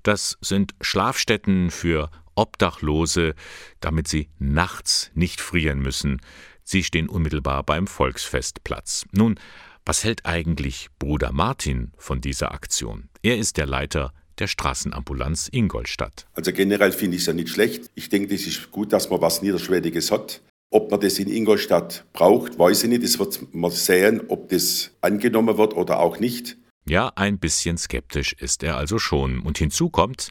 Das 0.04 0.38
sind 0.42 0.74
Schlafstätten 0.82 1.72
für 1.72 2.10
Obdachlose, 2.36 3.36
damit 3.80 4.08
sie 4.08 4.30
nachts 4.40 5.12
nicht 5.14 5.42
frieren 5.42 5.80
müssen. 5.80 6.22
Sie 6.64 6.84
stehen 6.84 7.10
unmittelbar 7.10 7.64
beim 7.64 7.88
Volksfestplatz. 7.88 9.06
Nun, 9.12 9.40
was 9.86 10.04
hält 10.04 10.26
eigentlich 10.26 10.88
Bruder 11.00 11.32
Martin 11.32 11.92
von 11.98 12.22
dieser 12.22 12.52
Aktion? 12.54 13.10
Er 13.22 13.38
ist 13.38 13.58
der 13.58 13.66
Leiter 13.66 14.14
der 14.40 14.48
Straßenambulanz 14.48 15.50
Ingolstadt. 15.52 16.28
Also 16.34 16.52
generell 16.52 16.92
finde 16.92 17.18
ich 17.18 17.24
es 17.24 17.28
ja 17.28 17.34
nicht 17.34 17.50
schlecht. 17.50 17.92
Ich 17.96 18.10
denke, 18.10 18.34
es 18.34 18.48
ist 18.48 18.72
gut, 18.72 18.94
dass 18.94 19.10
man 19.10 19.22
was 19.22 19.42
Niederschwelliges 19.42 20.12
hat. 20.12 20.42
Ob 20.72 20.90
man 20.90 21.02
das 21.02 21.20
in 21.20 21.30
Ingolstadt 21.30 22.06
braucht, 22.14 22.58
weiß 22.58 22.84
ich 22.84 22.90
nicht. 22.90 23.04
Das 23.04 23.20
wird 23.20 23.54
man 23.54 23.72
sehen, 23.72 24.22
ob 24.30 24.50
das 24.50 24.92
angenommen 25.02 25.58
wird 25.58 25.76
oder 25.76 26.00
auch 26.00 26.20
nicht. 26.20 26.58
Ja, 26.92 27.14
ein 27.16 27.40
bisschen 27.40 27.78
skeptisch 27.78 28.34
ist 28.34 28.64
er 28.64 28.76
also 28.76 29.00
schon. 29.00 29.40
Und 29.40 29.58
hinzu 29.58 29.90
kommt 29.90 30.30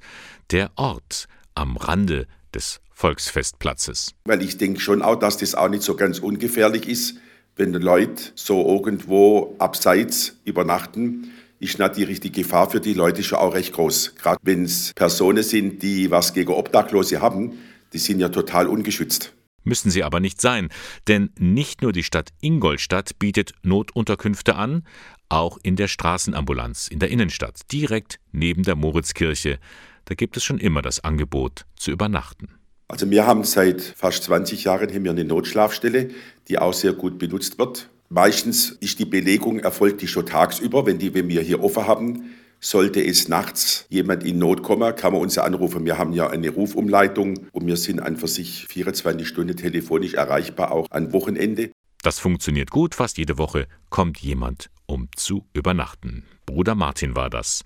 der 0.51 0.71
Ort 0.77 1.27
am 1.55 1.79
Rande 1.79 2.27
des 2.53 2.83
Volksfestplatzes. 2.93 4.13
Weil 4.27 4.43
ich 4.43 4.59
denke 4.59 4.79
schon 4.79 5.01
auch, 5.01 5.17
dass 5.17 5.39
das 5.39 5.55
auch 5.55 5.71
nicht 5.71 5.83
so 5.83 5.97
ganz 5.97 6.19
ungefährlich 6.19 6.87
ist, 6.87 7.15
wenn 7.57 7.73
Leute 7.73 8.25
so 8.35 8.69
irgendwo 8.69 9.57
abseits 9.59 10.37
übernachten 10.45 11.31
ist 11.61 11.79
natürlich 11.79 12.21
die 12.21 12.33
Gefahr 12.33 12.71
für 12.71 12.81
die 12.81 12.95
Leute 12.95 13.23
schon 13.23 13.39
auch 13.39 13.55
recht 13.55 13.73
groß. 13.73 14.17
Gerade 14.17 14.39
wenn 14.43 14.65
es 14.65 14.93
Personen 14.95 15.43
sind, 15.43 15.83
die 15.83 16.11
was 16.11 16.35
gegen 16.35 16.53
Obdachlose 16.53 17.23
haben, 17.23 17.59
die 17.95 17.99
sind 17.99 18.21
ja 18.21 18.29
total 18.29 18.67
ungeschützt. 18.67 19.33
Müssen 19.63 19.91
sie 19.91 20.03
aber 20.03 20.21
nicht 20.21 20.41
sein, 20.41 20.71
denn 21.07 21.31
nicht 21.39 21.83
nur 21.83 21.93
die 21.93 22.03
Stadt 22.03 22.31
Ingolstadt 22.41 23.19
bietet 23.19 23.53
Notunterkünfte 23.63 24.57
an, 24.57 24.85
auch 25.31 25.59
in 25.63 25.77
der 25.77 25.89
Straßenambulanz 25.89 26.89
in 26.89 26.99
der 26.99 27.11
Innenstadt, 27.11 27.61
direkt 27.73 28.21
neben 28.33 28.63
der 28.63 28.77
Moritzkirche. 28.77 29.59
Da 30.05 30.15
gibt 30.15 30.37
es 30.37 30.45
schon 30.45 30.59
immer 30.59 30.83
das 30.83 31.03
Angebot 31.03 31.65
zu 31.77 31.91
übernachten. 31.91 32.49
Also 32.89 33.09
wir 33.09 33.27
haben 33.27 33.45
seit 33.45 33.81
fast 33.81 34.25
20 34.25 34.65
Jahren 34.65 34.89
hier 34.89 35.11
eine 35.11 35.25
Notschlafstelle, 35.25 36.09
die 36.49 36.59
auch 36.59 36.75
sehr 36.75 36.93
gut 36.93 37.19
benutzt 37.19 37.59
wird. 37.59 37.89
Meistens 38.09 38.71
ist 38.81 38.99
die 38.99 39.05
Belegung 39.05 39.61
erfolgt 39.61 40.03
die 40.03 40.09
schon 40.09 40.27
tagsüber, 40.27 40.85
wenn, 40.85 40.99
die, 40.99 41.15
wenn 41.15 41.29
wir 41.29 41.43
hier 41.43 41.63
offen 41.63 41.87
haben. 41.87 42.35
Sollte 42.59 43.03
es 43.03 43.29
nachts 43.29 43.87
jemand 43.89 44.25
in 44.25 44.39
Not 44.39 44.65
kommen, 44.65 44.95
kann 44.97 45.13
man 45.13 45.23
uns 45.23 45.39
anrufen. 45.39 45.87
Wir 45.87 45.97
haben 45.97 46.13
ja 46.13 46.29
eine 46.29 46.51
Rufumleitung 46.51 47.47
und 47.53 47.67
wir 47.67 47.77
sind 47.77 48.01
an 48.01 48.17
für 48.17 48.27
sich 48.27 48.67
24 48.67 49.27
Stunden 49.27 49.57
telefonisch 49.57 50.15
erreichbar, 50.15 50.73
auch 50.73 50.91
an 50.91 51.13
Wochenende. 51.13 51.71
Das 52.03 52.19
funktioniert 52.19 52.71
gut. 52.71 52.95
Fast 52.95 53.19
jede 53.19 53.37
Woche 53.37 53.67
kommt 53.91 54.19
jemand, 54.19 54.71
um 54.87 55.09
zu 55.15 55.47
übernachten. 55.53 56.25
Bruder 56.47 56.75
Martin 56.75 57.15
war 57.15 57.29
das. 57.29 57.63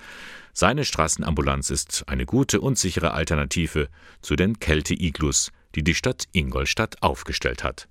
Seine 0.53 0.85
Straßenambulanz 0.85 1.70
ist 1.70 2.05
eine 2.09 2.27
gute 2.27 2.61
und 2.61 2.79
sichere 2.79 3.12
Alternative 3.12 3.88
zu 4.20 4.37
den 4.37 4.59
Kälte-Iglus, 4.59 5.53
die 5.75 5.85
die 5.85 5.94
Stadt 5.94 6.25
Ingolstadt 6.33 7.03
aufgestellt 7.03 7.64
hat. 7.64 7.88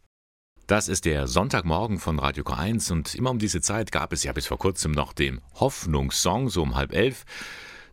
Das 0.68 0.88
ist 0.88 1.06
der 1.06 1.28
Sonntagmorgen 1.28 2.00
von 2.00 2.20
Radio 2.20 2.44
K1 2.46 2.92
und 2.92 3.16
immer 3.16 3.32
um 3.32 3.40
diese 3.40 3.60
Zeit 3.60 3.92
gab 3.92 4.14
es 4.14 4.24
ja 4.24 4.32
bis 4.32 4.48
vor 4.48 4.58
kurzem 4.58 4.94
noch 4.94 5.12
den 5.12 5.42
Hoffnungssong, 5.56 6.50
so 6.50 6.62
um 6.62 6.76
halb 6.76 6.94
elf. 6.94 7.26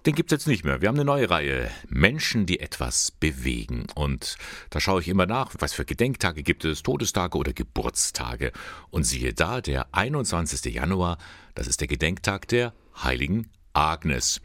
Den 0.07 0.15
gibt 0.15 0.33
es 0.33 0.37
jetzt 0.37 0.47
nicht 0.47 0.65
mehr. 0.65 0.81
Wir 0.81 0.89
haben 0.89 0.97
eine 0.97 1.05
neue 1.05 1.29
Reihe. 1.29 1.71
Menschen, 1.89 2.47
die 2.47 2.61
etwas 2.61 3.11
bewegen. 3.11 3.85
Und 3.95 4.37
da 4.71 4.81
schaue 4.81 5.03
ich 5.03 5.09
immer 5.09 5.27
nach, 5.27 5.55
was 5.59 5.75
für 5.75 5.85
Gedenktage 5.85 6.43
gibt 6.43 6.65
es, 6.65 6.83
Todestage 6.83 7.37
oder 7.37 7.53
Geburtstage. 7.53 8.53
Und 8.89 9.05
siehe 9.05 9.35
da, 9.35 9.61
der 9.61 9.95
21. 9.95 10.73
Januar, 10.73 11.19
das 11.55 11.67
ist 11.67 11.83
der 11.83 11.89
Gedenktag 11.89 12.49
der 12.49 12.73
heiligen 13.03 13.51
Agnes. 13.75 14.41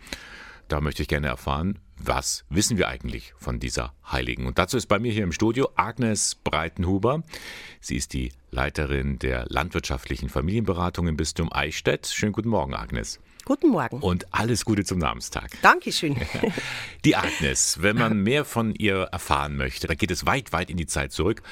Da 0.67 0.81
möchte 0.81 1.03
ich 1.03 1.07
gerne 1.07 1.27
erfahren, 1.27 1.79
was 1.97 2.43
wissen 2.49 2.77
wir 2.77 2.89
eigentlich 2.89 3.33
von 3.37 3.61
dieser 3.61 3.93
Heiligen? 4.11 4.47
Und 4.47 4.57
dazu 4.57 4.75
ist 4.75 4.87
bei 4.87 4.99
mir 4.99 5.13
hier 5.13 5.23
im 5.23 5.31
Studio 5.31 5.69
Agnes 5.75 6.35
Breitenhuber. 6.35 7.23
Sie 7.79 7.95
ist 7.95 8.11
die 8.11 8.33
Leiterin 8.51 9.19
der 9.19 9.45
landwirtschaftlichen 9.47 10.27
Familienberatung 10.27 11.07
im 11.07 11.15
Bistum 11.15 11.49
Eichstätt. 11.53 12.07
Schönen 12.07 12.33
guten 12.33 12.49
Morgen, 12.49 12.73
Agnes. 12.73 13.21
Guten 13.45 13.69
Morgen. 13.69 13.99
Und 13.99 14.33
alles 14.33 14.65
Gute 14.65 14.83
zum 14.83 14.97
Namenstag. 14.97 15.51
Dankeschön. 15.61 16.17
Die 17.05 17.15
Agnes, 17.15 17.77
wenn 17.79 17.95
man 17.95 18.23
mehr 18.23 18.43
von 18.43 18.73
ihr 18.73 19.03
erfahren 19.11 19.55
möchte, 19.55 19.85
da 19.85 19.93
geht 19.93 20.09
es 20.09 20.25
weit, 20.25 20.51
weit 20.51 20.71
in 20.71 20.77
die 20.77 20.87
Zeit 20.87 21.11
zurück. 21.11 21.43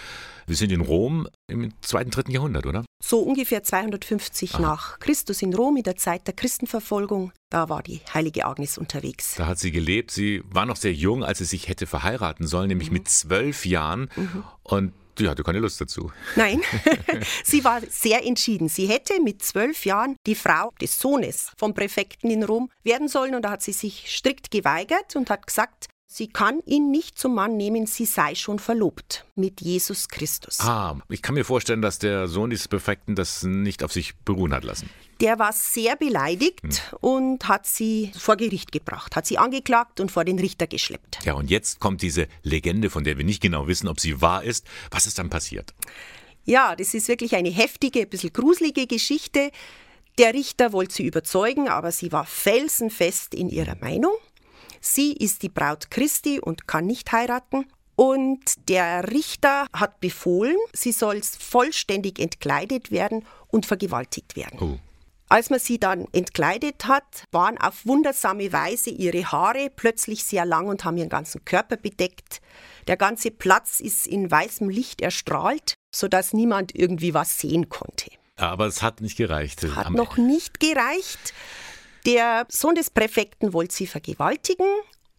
Wir 0.48 0.56
sind 0.56 0.72
in 0.72 0.82
Rom 0.82 1.28
im 1.48 1.72
zweiten, 1.82 2.10
dritten 2.10 2.32
Jahrhundert, 2.32 2.66
oder? 2.66 2.84
So 3.02 3.20
ungefähr 3.20 3.62
250 3.62 4.56
Aha. 4.56 4.62
nach 4.62 5.00
Christus 5.00 5.44
in 5.44 5.54
Rom 5.54 5.78
in 5.78 5.84
der 5.84 5.96
Zeit 5.96 6.26
der 6.26 6.34
Christenverfolgung. 6.34 7.32
Da 7.52 7.70
war 7.70 7.84
die 7.84 8.02
heilige 8.12 8.48
Agnes 8.48 8.80
unterwegs. 8.80 9.36
Da 9.36 9.46
hat 9.46 9.60
sie 9.60 9.72
gelebt. 9.72 10.10
Sie 10.10 10.42
war 10.50 10.66
noch 10.66 10.78
sehr 10.78 10.94
jung, 10.94 11.24
als 11.24 11.38
sie 11.38 11.46
sich 11.46 11.68
hätte 11.68 11.86
verheiraten 11.86 12.48
sollen, 12.48 12.70
nämlich 12.70 12.90
mhm. 12.90 12.94
mit 12.94 13.08
zwölf 13.08 13.68
Jahren. 13.68 14.10
Mhm. 14.16 14.44
Und 14.64 14.94
die 15.20 15.28
hatte 15.28 15.44
keine 15.44 15.60
Lust 15.60 15.80
dazu. 15.80 16.12
Nein, 16.36 16.62
sie 17.44 17.64
war 17.64 17.82
sehr 17.90 18.26
entschieden. 18.26 18.70
Sie 18.70 18.88
hätte 18.88 19.22
mit 19.22 19.44
zwölf 19.44 19.86
Jahren 19.86 20.16
die 20.26 20.36
Frau 20.36 20.72
des 20.82 21.00
Sohnes 21.00 21.52
vom 21.58 21.74
Präfekten 21.74 22.30
in 22.30 22.44
Rom 22.44 22.70
werden 22.84 23.08
sollen 23.08 23.36
und 23.36 23.44
da 23.44 23.52
hat 23.52 23.62
sie 23.62 23.74
sich 23.74 24.16
strikt 24.16 24.52
geweigert 24.52 25.16
und 25.16 25.30
hat 25.30 25.48
gesagt, 25.48 25.88
Sie 26.16 26.28
kann 26.28 26.60
ihn 26.68 26.92
nicht 26.92 27.18
zum 27.18 27.34
Mann 27.34 27.58
nehmen, 27.58 27.88
sie 27.88 28.06
sei 28.06 28.36
schon 28.36 28.60
verlobt 28.60 29.26
mit 29.34 29.62
Jesus 29.62 30.10
Christus. 30.10 30.60
Ah, 30.60 31.00
ich 31.10 31.24
kann 31.24 31.34
mir 31.34 31.44
vorstellen, 31.44 31.82
dass 31.82 31.98
der 31.98 32.28
Sohn 32.28 32.52
dieses 32.52 32.68
Perfekten 32.68 33.16
das 33.16 33.42
nicht 33.42 33.84
auf 33.84 33.92
sich 33.92 34.16
beruhen 34.18 34.54
hat 34.54 34.64
lassen. 34.64 34.92
Der 35.22 35.40
war 35.40 35.54
sehr 35.54 35.96
beleidigt 35.96 36.62
hm. 36.62 36.98
und 37.02 37.48
hat 37.48 37.66
sie 37.66 38.12
vor 38.16 38.36
Gericht 38.36 38.72
gebracht, 38.72 39.16
hat 39.16 39.26
sie 39.26 39.40
angeklagt 39.40 40.00
und 40.00 40.12
vor 40.12 40.24
den 40.24 40.38
Richter 40.38 40.68
geschleppt. 40.68 41.18
Ja, 41.24 41.34
und 41.34 41.50
jetzt 41.50 41.80
kommt 41.80 42.04
diese 42.04 42.28
Legende, 42.44 42.92
von 42.92 43.04
der 43.04 43.18
wir 43.18 43.26
nicht 43.26 43.42
genau 43.42 43.68
wissen, 43.68 43.88
ob 43.88 44.00
sie 44.00 44.22
wahr 44.22 44.44
ist. 44.44 44.68
Was 44.92 45.08
ist 45.08 45.18
dann 45.18 45.32
passiert? 45.32 45.74
Ja, 46.46 46.76
das 46.76 46.94
ist 46.94 47.08
wirklich 47.08 47.36
eine 47.36 47.50
heftige, 47.50 48.02
ein 48.02 48.10
bisschen 48.10 48.34
gruselige 48.34 48.86
Geschichte. 48.86 49.50
Der 50.20 50.36
Richter 50.36 50.74
wollte 50.74 50.94
sie 50.94 51.08
überzeugen, 51.08 51.70
aber 51.70 51.92
sie 51.92 52.12
war 52.12 52.28
felsenfest 52.28 53.34
in 53.34 53.50
ihrer 53.50 53.78
Meinung. 53.78 54.14
Sie 54.86 55.14
ist 55.14 55.44
die 55.44 55.50
Braut 55.50 55.90
Christi 55.90 56.42
und 56.42 56.68
kann 56.68 56.86
nicht 56.86 57.12
heiraten. 57.14 57.66
Und 57.96 58.70
der 58.70 59.12
Richter 59.12 59.68
hat 59.72 60.02
befohlen, 60.02 60.58
sie 60.74 60.92
soll 60.92 61.22
vollständig 61.24 62.20
entkleidet 62.20 62.92
werden 62.92 63.26
und 63.48 63.66
vergewaltigt 63.66 64.36
werden. 64.36 64.60
Oh. 64.60 64.80
Als 65.30 65.50
man 65.50 65.60
sie 65.60 65.80
dann 65.80 66.06
entkleidet 66.12 66.86
hat, 66.86 67.24
waren 67.32 67.58
auf 67.58 67.86
wundersame 67.86 68.52
Weise 68.52 68.90
ihre 68.90 69.32
Haare 69.32 69.72
plötzlich 69.74 70.26
sehr 70.26 70.46
lang 70.46 70.68
und 70.68 70.84
haben 70.84 70.98
ihren 70.98 71.10
ganzen 71.10 71.46
Körper 71.46 71.78
bedeckt. 71.78 72.42
Der 72.88 72.98
ganze 72.98 73.32
Platz 73.32 73.80
ist 73.80 74.06
in 74.06 74.30
weißem 74.30 74.70
Licht 74.70 75.02
erstrahlt, 75.02 75.76
sodass 75.96 76.34
niemand 76.34 76.76
irgendwie 76.76 77.14
was 77.14 77.40
sehen 77.40 77.70
konnte. 77.70 78.12
Aber 78.36 78.66
es 78.66 78.82
hat 78.82 79.00
nicht 79.00 79.18
gereicht. 79.18 79.64
Hat 79.76 79.92
noch 79.92 80.18
nicht 80.18 80.60
gereicht. 80.60 81.34
Der 82.06 82.46
Sohn 82.50 82.76
des 82.76 82.90
Präfekten 82.90 83.54
wollte 83.54 83.76
sie 83.76 83.88
vergewaltigen 83.88 84.66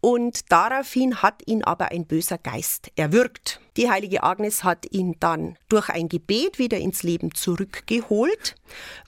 und 0.01 0.53
daraufhin 0.53 1.23
hat 1.23 1.41
ihn 1.47 1.65
aber 1.65 1.91
ein 1.91 2.07
böser 2.07 2.37
Geist 2.37 2.91
erwürgt. 2.95 3.59
Die 3.79 3.89
heilige 3.89 4.23
Agnes 4.23 4.63
hat 4.63 4.85
ihn 4.91 5.17
dann 5.19 5.57
durch 5.71 5.89
ein 5.89 6.11
Gebet 6.11 6.59
wieder 6.59 6.77
ins 6.77 7.03
Leben 7.03 7.35
zurückgeholt, 7.35 8.55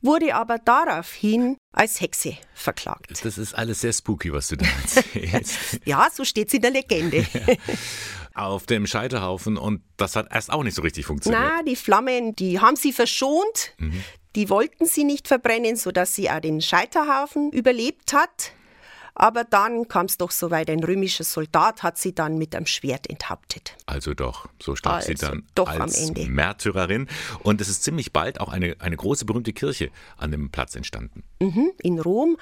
wurde 0.00 0.34
aber 0.34 0.58
daraufhin 0.58 1.58
als 1.72 2.00
Hexe 2.00 2.38
verklagt. 2.54 3.10
Das 3.22 3.36
ist 3.36 3.54
alles 3.54 3.82
sehr 3.82 3.92
spooky, 3.92 4.32
was 4.32 4.48
du 4.48 4.56
da 4.56 4.64
erzählst. 4.82 5.80
ja, 5.84 6.08
so 6.10 6.24
steht 6.24 6.48
es 6.48 6.54
in 6.54 6.62
der 6.62 6.70
Legende. 6.70 7.26
Auf 8.34 8.64
dem 8.64 8.86
Scheiterhaufen 8.86 9.58
und 9.58 9.82
das 9.98 10.16
hat 10.16 10.28
erst 10.30 10.50
auch 10.50 10.62
nicht 10.62 10.74
so 10.74 10.82
richtig 10.82 11.04
funktioniert. 11.06 11.42
Na, 11.42 11.62
die 11.62 11.76
Flammen, 11.76 12.34
die 12.36 12.58
haben 12.58 12.76
sie 12.76 12.92
verschont. 12.92 13.74
Mhm. 13.78 14.02
Die 14.36 14.50
wollten 14.50 14.84
sie 14.84 15.04
nicht 15.04 15.28
verbrennen, 15.28 15.76
sodass 15.76 16.14
sie 16.14 16.30
auch 16.30 16.40
den 16.40 16.60
Scheiterhaufen 16.60 17.50
überlebt 17.50 18.12
hat. 18.12 18.52
Aber 19.18 19.44
dann 19.44 19.88
kam 19.88 20.06
es 20.06 20.18
doch 20.18 20.30
so 20.30 20.50
weit, 20.50 20.68
ein 20.68 20.84
römischer 20.84 21.24
Soldat 21.24 21.82
hat 21.82 21.96
sie 21.96 22.14
dann 22.14 22.36
mit 22.36 22.54
einem 22.54 22.66
Schwert 22.66 23.08
enthauptet. 23.08 23.74
Also 23.86 24.12
doch, 24.12 24.46
so 24.62 24.76
starb 24.76 24.96
also 24.96 25.08
sie 25.08 25.14
dann 25.14 25.44
doch 25.54 25.68
als 25.68 26.12
Märtyrerin. 26.12 27.08
Und 27.42 27.62
es 27.62 27.70
ist 27.70 27.82
ziemlich 27.82 28.12
bald 28.12 28.42
auch 28.42 28.50
eine, 28.50 28.76
eine 28.78 28.96
große 28.96 29.24
berühmte 29.24 29.54
Kirche 29.54 29.90
an 30.18 30.32
dem 30.32 30.50
Platz 30.50 30.76
entstanden. 30.76 31.24
Mhm, 31.40 31.72
in 31.82 31.98
Rom, 31.98 32.36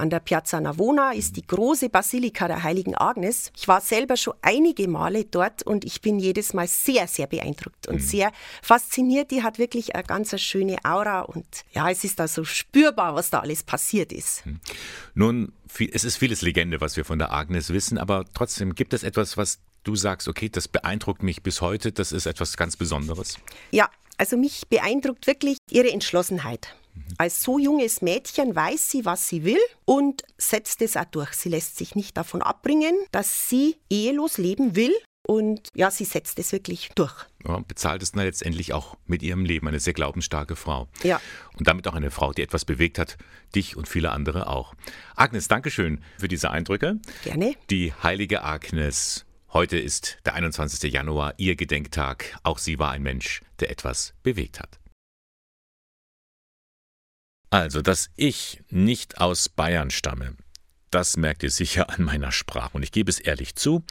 an 0.00 0.10
der 0.10 0.20
Piazza 0.20 0.60
Navona, 0.60 1.12
ist 1.12 1.36
die 1.36 1.46
große 1.46 1.90
Basilika 1.90 2.48
der 2.48 2.62
Heiligen 2.62 2.96
Agnes. 2.96 3.52
Ich 3.56 3.68
war 3.68 3.80
selber 3.80 4.16
schon 4.16 4.34
einige 4.42 4.88
Male 4.88 5.24
dort 5.24 5.62
und 5.62 5.84
ich 5.84 6.00
bin 6.00 6.18
jedes 6.18 6.54
Mal 6.54 6.66
sehr, 6.66 7.06
sehr 7.06 7.26
beeindruckt 7.26 7.86
und 7.86 7.96
mhm. 7.96 8.00
sehr 8.00 8.32
fasziniert. 8.62 9.30
Die 9.30 9.42
hat 9.42 9.58
wirklich 9.58 9.94
eine 9.94 10.04
ganz 10.04 10.38
schöne 10.40 10.78
Aura 10.84 11.20
und 11.20 11.46
ja, 11.72 11.88
es 11.90 12.02
ist 12.04 12.18
da 12.18 12.26
so 12.26 12.44
spürbar, 12.44 13.14
was 13.14 13.30
da 13.30 13.40
alles 13.40 13.62
passiert 13.62 14.12
ist. 14.12 14.44
Mhm. 14.46 14.60
Nun, 15.14 15.52
es 15.92 16.04
ist 16.04 16.16
vieles 16.16 16.42
Legende, 16.42 16.80
was 16.80 16.96
wir 16.96 17.04
von 17.04 17.18
der 17.18 17.32
Agnes 17.32 17.70
wissen, 17.70 17.98
aber 17.98 18.24
trotzdem 18.34 18.74
gibt 18.74 18.94
es 18.94 19.02
etwas, 19.02 19.36
was 19.36 19.60
du 19.84 19.96
sagst, 19.96 20.28
okay, 20.28 20.48
das 20.48 20.68
beeindruckt 20.68 21.22
mich 21.22 21.42
bis 21.42 21.60
heute, 21.60 21.92
das 21.92 22.12
ist 22.12 22.26
etwas 22.26 22.56
ganz 22.56 22.76
Besonderes? 22.76 23.38
Ja, 23.70 23.88
also 24.18 24.36
mich 24.36 24.68
beeindruckt 24.68 25.26
wirklich 25.26 25.56
ihre 25.70 25.90
Entschlossenheit. 25.90 26.74
Als 27.18 27.42
so 27.42 27.58
junges 27.58 28.02
Mädchen 28.02 28.54
weiß 28.54 28.90
sie, 28.90 29.04
was 29.04 29.28
sie 29.28 29.44
will 29.44 29.60
und 29.84 30.22
setzt 30.38 30.80
es 30.82 30.96
auch 30.96 31.04
durch. 31.04 31.32
Sie 31.32 31.48
lässt 31.48 31.76
sich 31.76 31.94
nicht 31.94 32.16
davon 32.16 32.42
abbringen, 32.42 32.94
dass 33.12 33.48
sie 33.48 33.76
ehelos 33.90 34.38
leben 34.38 34.76
will 34.76 34.94
und 35.30 35.68
ja, 35.74 35.90
sie 35.90 36.04
setzt 36.04 36.38
es 36.38 36.50
wirklich 36.50 36.90
durch. 36.94 37.14
Ja, 37.46 37.58
bezahlt 37.60 38.02
es 38.02 38.12
dann 38.12 38.24
letztendlich 38.24 38.72
auch 38.72 38.96
mit 39.06 39.22
ihrem 39.22 39.44
Leben, 39.44 39.68
eine 39.68 39.78
sehr 39.78 39.92
glaubensstarke 39.92 40.56
Frau. 40.56 40.88
Ja. 41.02 41.20
Und 41.56 41.68
damit 41.68 41.86
auch 41.86 41.94
eine 41.94 42.10
Frau, 42.10 42.32
die 42.32 42.42
etwas 42.42 42.64
bewegt 42.64 42.98
hat, 42.98 43.16
dich 43.54 43.76
und 43.76 43.88
viele 43.88 44.10
andere 44.10 44.48
auch. 44.48 44.74
Agnes, 45.14 45.46
Dankeschön 45.46 46.02
für 46.18 46.26
diese 46.26 46.50
Eindrücke. 46.50 46.98
Gerne. 47.22 47.54
Die 47.70 47.92
heilige 48.02 48.42
Agnes. 48.42 49.24
Heute 49.52 49.78
ist 49.78 50.18
der 50.24 50.34
21. 50.34 50.92
Januar, 50.92 51.34
ihr 51.36 51.54
Gedenktag. 51.54 52.36
Auch 52.42 52.58
sie 52.58 52.78
war 52.78 52.90
ein 52.90 53.02
Mensch, 53.02 53.40
der 53.60 53.70
etwas 53.70 54.14
bewegt 54.22 54.58
hat. 54.58 54.79
Also, 57.50 57.82
dass 57.82 58.10
ich 58.14 58.62
nicht 58.70 59.18
aus 59.18 59.48
Bayern 59.48 59.90
stamme, 59.90 60.36
das 60.90 61.16
merkt 61.16 61.42
ihr 61.42 61.50
sicher 61.50 61.90
an 61.90 62.04
meiner 62.04 62.32
Sprache. 62.32 62.70
Und 62.74 62.82
ich 62.82 62.92
gebe 62.92 63.10
es 63.10 63.20
ehrlich 63.20 63.56
zu, 63.56 63.84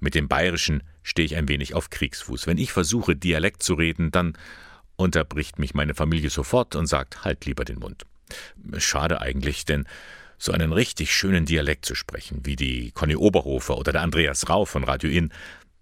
mit 0.00 0.14
dem 0.14 0.28
Bayerischen 0.28 0.82
stehe 1.02 1.26
ich 1.26 1.36
ein 1.36 1.48
wenig 1.48 1.74
auf 1.74 1.90
Kriegsfuß. 1.90 2.46
Wenn 2.46 2.58
ich 2.58 2.72
versuche, 2.72 3.16
Dialekt 3.16 3.62
zu 3.62 3.74
reden, 3.74 4.10
dann 4.10 4.36
unterbricht 4.96 5.58
mich 5.58 5.74
meine 5.74 5.94
Familie 5.94 6.30
sofort 6.30 6.76
und 6.76 6.86
sagt, 6.86 7.24
halt 7.24 7.44
lieber 7.46 7.64
den 7.64 7.78
Mund. 7.78 8.04
Schade 8.78 9.20
eigentlich, 9.20 9.64
denn 9.64 9.86
so 10.38 10.52
einen 10.52 10.72
richtig 10.72 11.14
schönen 11.14 11.46
Dialekt 11.46 11.84
zu 11.84 11.94
sprechen, 11.94 12.40
wie 12.44 12.56
die 12.56 12.90
Conny 12.92 13.16
Oberhofer 13.16 13.76
oder 13.76 13.92
der 13.92 14.02
Andreas 14.02 14.48
Rau 14.48 14.64
von 14.64 14.84
Radio 14.84 15.10
Inn, 15.10 15.32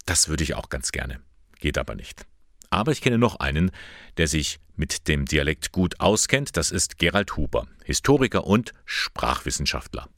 das 0.06 0.28
würde 0.28 0.44
ich 0.44 0.54
auch 0.54 0.68
ganz 0.68 0.92
gerne. 0.92 1.20
Geht 1.60 1.78
aber 1.78 1.94
nicht. 1.94 2.26
Aber 2.72 2.90
ich 2.90 3.02
kenne 3.02 3.18
noch 3.18 3.36
einen, 3.36 3.70
der 4.16 4.26
sich 4.26 4.58
mit 4.76 5.06
dem 5.06 5.26
Dialekt 5.26 5.72
gut 5.72 6.00
auskennt, 6.00 6.56
das 6.56 6.70
ist 6.70 6.98
Gerald 6.98 7.36
Huber, 7.36 7.66
Historiker 7.84 8.46
und 8.46 8.72
Sprachwissenschaftler. 8.86 10.08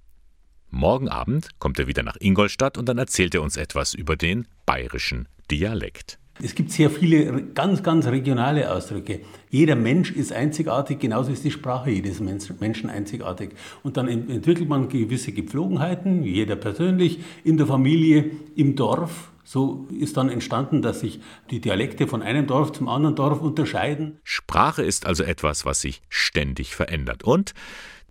Morgen 0.71 1.09
Abend 1.09 1.49
kommt 1.59 1.81
er 1.81 1.88
wieder 1.88 2.05
nach 2.05 2.17
Ingolstadt 2.21 2.79
und 2.79 2.88
dann 2.88 2.97
erzählt 2.97 3.35
er 3.35 3.43
uns 3.43 3.57
etwas 3.57 3.93
über 3.93 4.14
den 4.14 4.47
bayerischen 4.67 5.27
Dialekt. 5.51 6.21
Es 6.40 6.55
gibt 6.55 6.71
sehr 6.71 6.90
viele 6.90 7.43
ganz, 7.55 7.83
ganz 7.83 8.07
regionale 8.07 8.73
Ausdrücke. 8.73 9.21
Jeder 9.51 9.75
Mensch 9.75 10.12
ist 10.12 10.33
einzigartig, 10.33 11.01
genauso 11.01 11.33
ist 11.33 11.43
die 11.43 11.51
Sprache 11.51 11.90
jedes 11.90 12.21
Menschen 12.21 12.88
einzigartig. 12.88 13.51
Und 13.83 13.97
dann 13.97 14.07
entwickelt 14.07 14.69
man 14.69 14.88
gewisse 14.88 15.33
Gepflogenheiten, 15.33 16.23
jeder 16.23 16.55
persönlich, 16.55 17.19
in 17.43 17.57
der 17.57 17.67
Familie, 17.67 18.31
im 18.55 18.77
Dorf. 18.77 19.33
So 19.44 19.87
ist 19.90 20.16
dann 20.16 20.30
entstanden, 20.30 20.80
dass 20.83 21.00
sich 21.00 21.20
die 21.50 21.61
Dialekte 21.61 22.09
von 22.09 22.22
einem 22.22 22.46
Dorf 22.46 22.72
zum 22.72 22.88
anderen 22.88 23.14
Dorf 23.14 23.40
unterscheiden. 23.40 24.18
Sprache 24.24 24.83
ist 24.83 25.07
also 25.07 25.22
etwas, 25.22 25.64
was 25.64 25.83
sich 25.83 26.02
ständig 26.09 26.74
verändert. 26.74 27.22
Und 27.22 27.52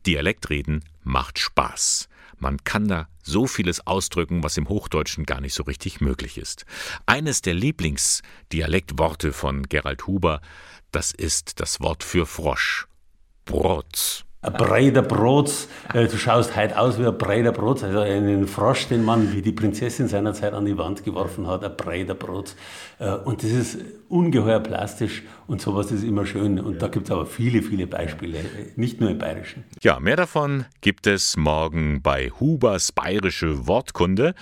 Dialektreden 0.05 0.83
macht 1.03 1.39
Spaß. 1.39 2.07
Man 2.37 2.63
kann 2.63 2.87
da 2.87 3.07
so 3.23 3.47
vieles 3.47 3.87
ausdrücken, 3.87 4.43
was 4.43 4.57
im 4.57 4.69
Hochdeutschen 4.69 5.25
gar 5.25 5.41
nicht 5.41 5.53
so 5.53 5.63
richtig 5.63 6.01
möglich 6.01 6.37
ist. 6.37 6.65
Eines 7.05 7.41
der 7.41 7.53
Lieblingsdialektworte 7.53 9.33
von 9.33 9.63
Gerald 9.63 10.07
Huber, 10.07 10.41
das 10.91 11.11
ist 11.11 11.59
das 11.59 11.79
Wort 11.79 12.03
für 12.03 12.25
Frosch. 12.25 12.87
Brotz 13.45 14.25
ein 14.43 14.53
breiter 14.53 15.01
Brot, 15.01 15.51
äh, 15.93 16.05
du 16.07 16.17
schaust 16.17 16.55
heute 16.55 16.77
aus 16.77 16.99
wie 16.99 17.05
ein 17.05 17.17
breiter 17.17 17.53
Brot, 17.53 17.81
also 17.83 17.99
einen 17.99 18.47
Frosch, 18.47 18.87
den 18.87 19.03
man 19.03 19.33
wie 19.33 19.41
die 19.41 19.53
Prinzessin 19.53 20.09
seinerzeit 20.09 20.53
an 20.53 20.65
die 20.65 20.77
Wand 20.77 21.03
geworfen 21.03 21.47
hat, 21.47 21.63
ein 21.63 21.75
breiter 21.77 22.13
Brot. 22.13 22.55
Äh, 22.99 23.13
und 23.13 23.41
das 23.41 23.51
ist 23.51 23.77
ungeheuer 24.09 24.59
plastisch 24.59 25.23
und 25.47 25.61
sowas 25.61 25.91
ist 25.91 26.03
immer 26.03 26.25
schön. 26.25 26.59
Und 26.59 26.81
da 26.81 26.89
gibt 26.89 27.05
es 27.05 27.11
aber 27.11 27.25
viele, 27.25 27.61
viele 27.61 27.87
Beispiele, 27.87 28.39
nicht 28.75 28.99
nur 28.99 29.09
im 29.09 29.17
Bayerischen. 29.17 29.63
Ja, 29.81 29.99
mehr 30.01 30.17
davon 30.17 30.65
gibt 30.81 31.07
es 31.07 31.37
morgen 31.37 32.01
bei 32.01 32.29
Hubers 32.39 32.91
Bayerische 32.91 33.65
Wortkunde. 33.65 34.35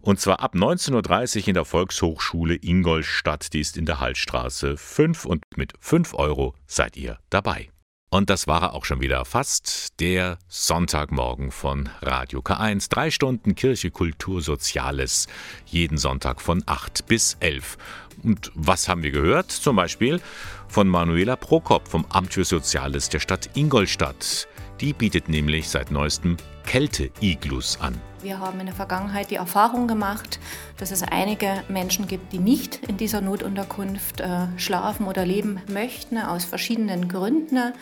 Und 0.00 0.20
zwar 0.20 0.40
ab 0.40 0.54
19.30 0.54 1.40
Uhr 1.40 1.48
in 1.48 1.54
der 1.54 1.64
Volkshochschule 1.64 2.56
Ingolstadt. 2.62 3.52
Die 3.52 3.60
ist 3.60 3.76
in 3.76 3.84
der 3.84 3.98
Hallstraße 3.98 4.76
5 4.76 5.24
und 5.26 5.44
mit 5.56 5.72
5 5.80 6.14
Euro 6.14 6.54
seid 6.66 6.96
ihr 6.96 7.18
dabei. 7.28 7.68
Und 8.12 8.28
das 8.28 8.48
war 8.48 8.60
er 8.60 8.74
auch 8.74 8.84
schon 8.84 9.00
wieder 9.00 9.24
fast, 9.24 10.00
der 10.00 10.38
Sonntagmorgen 10.48 11.52
von 11.52 11.88
Radio 12.02 12.40
K1. 12.40 12.90
Drei 12.90 13.12
Stunden 13.12 13.54
Kirche, 13.54 13.92
Kultur, 13.92 14.42
Soziales, 14.42 15.28
jeden 15.64 15.96
Sonntag 15.96 16.40
von 16.40 16.64
8 16.66 17.06
bis 17.06 17.36
11. 17.38 17.78
Und 18.24 18.50
was 18.56 18.88
haben 18.88 19.04
wir 19.04 19.12
gehört? 19.12 19.52
Zum 19.52 19.76
Beispiel 19.76 20.20
von 20.66 20.88
Manuela 20.88 21.36
Prokop 21.36 21.86
vom 21.86 22.04
Amt 22.06 22.34
für 22.34 22.44
Soziales 22.44 23.10
der 23.10 23.20
Stadt 23.20 23.50
Ingolstadt. 23.54 24.48
Die 24.80 24.94
bietet 24.94 25.28
nämlich 25.28 25.68
seit 25.68 25.90
neuestem 25.90 26.38
Kälte-Iglus 26.64 27.78
an. 27.80 28.00
Wir 28.22 28.38
haben 28.38 28.60
in 28.60 28.66
der 28.66 28.74
Vergangenheit 28.74 29.30
die 29.30 29.36
Erfahrung 29.36 29.88
gemacht, 29.88 30.40
dass 30.78 30.90
es 30.90 31.02
einige 31.02 31.62
Menschen 31.68 32.06
gibt, 32.06 32.32
die 32.32 32.38
nicht 32.38 32.80
in 32.88 32.96
dieser 32.96 33.20
Notunterkunft 33.20 34.20
äh, 34.20 34.46
schlafen 34.56 35.06
oder 35.06 35.26
leben 35.26 35.60
möchten, 35.68 36.16
aus 36.16 36.44
verschiedenen 36.44 37.08
Gründen, 37.08 37.72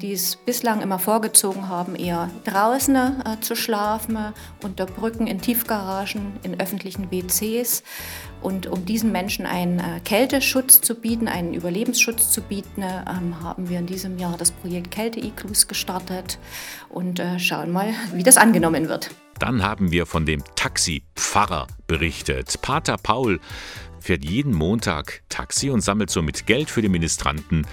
die 0.00 0.12
es 0.12 0.36
bislang 0.36 0.80
immer 0.80 0.98
vorgezogen 0.98 1.68
haben, 1.68 1.94
eher 1.94 2.30
draußen 2.44 2.96
äh, 2.96 3.40
zu 3.40 3.54
schlafen, 3.54 4.18
unter 4.62 4.86
Brücken, 4.86 5.26
in 5.26 5.40
Tiefgaragen, 5.40 6.32
in 6.42 6.58
öffentlichen 6.60 7.10
WCs. 7.10 7.82
Und 8.42 8.66
um 8.66 8.84
diesen 8.86 9.12
Menschen 9.12 9.46
einen 9.46 9.78
äh, 9.78 10.00
Kälteschutz 10.04 10.80
zu 10.80 10.94
bieten, 10.94 11.28
einen 11.28 11.52
Überlebensschutz 11.52 12.30
zu 12.30 12.40
bieten, 12.40 12.82
ähm, 12.82 13.42
haben 13.42 13.68
wir 13.68 13.78
in 13.78 13.86
diesem 13.86 14.18
Jahr 14.18 14.36
das 14.38 14.50
Projekt 14.50 14.90
Kälte-Iglus 14.90 15.68
gestartet 15.68 16.38
und 16.88 17.20
äh, 17.20 17.38
schauen 17.38 17.70
mal, 17.70 17.92
wie 18.14 18.22
das 18.22 18.36
angenommen 18.36 18.88
wird. 18.88 19.10
Dann 19.38 19.62
haben 19.62 19.90
wir 19.90 20.06
von 20.06 20.26
dem 20.26 20.42
Taxi-Pfarrer 20.54 21.66
berichtet. 21.86 22.60
Pater 22.62 22.96
Paul 22.96 23.40
fährt 24.00 24.24
jeden 24.24 24.54
Montag 24.54 25.22
Taxi 25.28 25.70
und 25.70 25.82
sammelt 25.82 26.10
somit 26.10 26.46
Geld 26.46 26.70
für 26.70 26.82
die 26.82 26.88
Ministranten, 26.88 27.66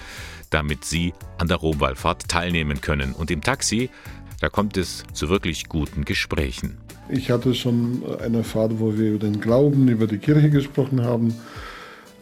damit 0.50 0.84
sie 0.84 1.12
an 1.38 1.48
der 1.48 1.58
Romwallfahrt 1.58 2.28
teilnehmen 2.28 2.80
können. 2.80 3.12
Und 3.12 3.30
im 3.30 3.42
Taxi, 3.42 3.90
da 4.40 4.48
kommt 4.48 4.76
es 4.76 5.04
zu 5.12 5.28
wirklich 5.28 5.68
guten 5.68 6.04
Gesprächen. 6.04 6.78
Ich 7.10 7.30
hatte 7.30 7.54
schon 7.54 8.02
eine 8.22 8.44
Fahrt, 8.44 8.78
wo 8.78 8.96
wir 8.96 9.10
über 9.10 9.18
den 9.18 9.40
Glauben, 9.40 9.88
über 9.88 10.06
die 10.06 10.18
Kirche 10.18 10.50
gesprochen 10.50 11.04
haben. 11.04 11.34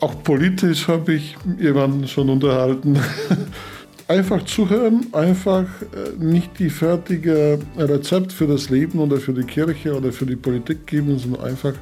Auch 0.01 0.23
politisch 0.23 0.89
habe 0.89 1.15
ich 1.15 1.37
jemanden 1.59 2.07
schon 2.07 2.29
unterhalten. 2.29 2.99
einfach 4.09 4.45
zuhören, 4.45 5.07
einfach 5.13 5.65
äh, 5.65 6.23
nicht 6.23 6.59
die 6.59 6.71
fertige 6.71 7.59
Rezept 7.77 8.33
für 8.33 8.47
das 8.47 8.71
Leben 8.71 8.99
oder 8.99 9.17
für 9.17 9.33
die 9.33 9.43
Kirche 9.43 9.97
oder 9.97 10.13
für 10.13 10.27
die 10.27 10.37
Politik 10.37 10.87
geben, 10.87 11.19
sondern 11.19 11.43
einfach 11.43 11.75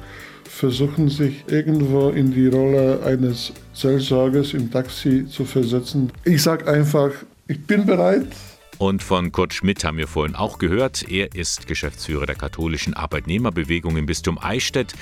versuchen, 0.43 1.09
sich 1.09 1.43
irgendwo 1.47 2.09
in 2.09 2.31
die 2.31 2.47
Rolle 2.47 2.99
eines 3.03 3.51
Seelsorgers 3.73 4.53
im 4.53 4.71
Taxi 4.71 5.27
zu 5.27 5.43
versetzen. 5.45 6.11
Ich 6.23 6.41
sage 6.41 6.67
einfach, 6.67 7.11
ich 7.47 7.61
bin 7.65 7.85
bereit. 7.85 8.27
Und 8.77 9.03
von 9.03 9.31
Kurt 9.31 9.53
Schmidt 9.53 9.83
haben 9.83 9.97
wir 9.97 10.07
vorhin 10.07 10.35
auch 10.35 10.59
gehört. 10.59 11.09
Er 11.09 11.33
ist 11.33 11.67
Geschäftsführer 11.67 12.25
der 12.25 12.35
katholischen 12.35 12.93
Arbeitnehmerbewegung 12.93 13.95
im 13.95 14.05
Bistum 14.05 14.37
Eichstätt. 14.37 14.93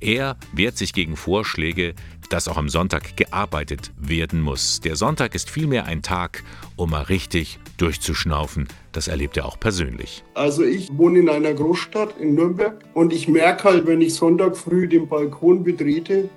Er 0.00 0.38
wehrt 0.54 0.78
sich 0.78 0.94
gegen 0.94 1.14
Vorschläge, 1.16 1.94
dass 2.30 2.48
auch 2.48 2.56
am 2.56 2.70
Sonntag 2.70 3.18
gearbeitet 3.18 3.92
werden 3.98 4.40
muss. 4.40 4.80
Der 4.80 4.96
Sonntag 4.96 5.34
ist 5.34 5.50
vielmehr 5.50 5.84
ein 5.84 6.00
Tag, 6.00 6.42
um 6.76 6.90
mal 6.90 7.02
richtig 7.02 7.58
durchzuschnaufen. 7.76 8.68
Das 8.92 9.08
erlebt 9.08 9.36
er 9.36 9.44
auch 9.44 9.60
persönlich. 9.60 10.24
Also 10.32 10.62
ich 10.62 10.88
wohne 10.92 11.18
in 11.18 11.28
einer 11.28 11.52
Großstadt 11.52 12.18
in 12.18 12.34
Nürnberg 12.34 12.78
und 12.94 13.12
ich 13.12 13.28
merke 13.28 13.64
halt, 13.64 13.86
wenn 13.86 14.00
ich 14.00 14.14
Sonntag 14.14 14.56
früh 14.56 14.88
den 14.88 15.06
Balkon 15.06 15.62
betrete, 15.62 16.30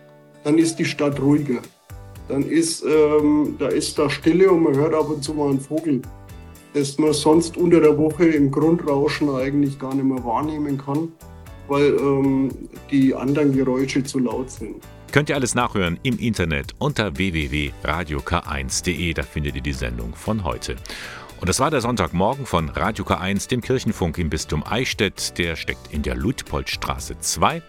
dann 0.43 0.57
ist 0.57 0.75
die 0.75 0.85
Stadt 0.85 1.21
ruhiger. 1.21 1.61
Dann 2.27 2.43
ist 2.43 2.83
ähm, 2.83 3.55
da 3.59 3.67
ist 3.67 3.97
da 3.97 4.09
Stille 4.09 4.51
und 4.51 4.63
man 4.63 4.75
hört 4.75 4.93
ab 4.93 5.09
und 5.09 5.23
zu 5.23 5.33
mal 5.33 5.49
einen 5.49 5.59
Vogel, 5.59 6.01
das 6.73 6.97
man 6.97 7.13
sonst 7.13 7.57
unter 7.57 7.79
der 7.79 7.97
Woche 7.97 8.25
im 8.25 8.51
Grundrauschen 8.51 9.29
eigentlich 9.29 9.79
gar 9.79 9.93
nicht 9.93 10.05
mehr 10.05 10.23
wahrnehmen 10.23 10.77
kann, 10.77 11.11
weil 11.67 11.95
ähm, 11.97 12.51
die 12.91 13.13
anderen 13.15 13.55
Geräusche 13.55 14.03
zu 14.03 14.19
laut 14.19 14.51
sind. 14.51 14.75
Könnt 15.11 15.29
ihr 15.29 15.35
alles 15.35 15.53
nachhören 15.53 15.99
im 16.01 16.17
Internet 16.17 16.73
unter 16.79 17.15
www.radiok1.de. 17.15 19.13
Da 19.13 19.21
findet 19.21 19.55
ihr 19.55 19.61
die 19.61 19.73
Sendung 19.73 20.15
von 20.15 20.43
heute. 20.43 20.75
Und 21.39 21.49
das 21.49 21.59
war 21.59 21.69
der 21.69 21.81
Sonntagmorgen 21.81 22.47
von 22.47 22.69
Radio 22.69 23.05
K1, 23.05 23.47
dem 23.49 23.61
Kirchenfunk 23.61 24.17
im 24.17 24.31
Bistum 24.31 24.63
Eichstätt. 24.65 25.37
Der 25.37 25.55
steckt 25.55 25.93
in 25.93 26.01
der 26.01 26.15
Luitpoldstraße 26.15 27.19
2. 27.19 27.61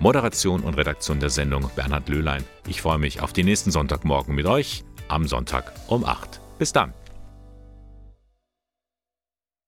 Moderation 0.00 0.60
und 0.62 0.74
Redaktion 0.74 1.20
der 1.20 1.30
Sendung 1.30 1.70
Bernhard 1.76 2.08
Löhlein. 2.08 2.44
Ich 2.66 2.82
freue 2.82 2.98
mich 2.98 3.22
auf 3.22 3.32
den 3.32 3.46
nächsten 3.46 3.70
Sonntagmorgen 3.70 4.34
mit 4.34 4.44
euch 4.46 4.84
am 5.08 5.26
Sonntag 5.26 5.72
um 5.86 6.04
8. 6.04 6.40
Bis 6.58 6.72
dann. 6.72 6.92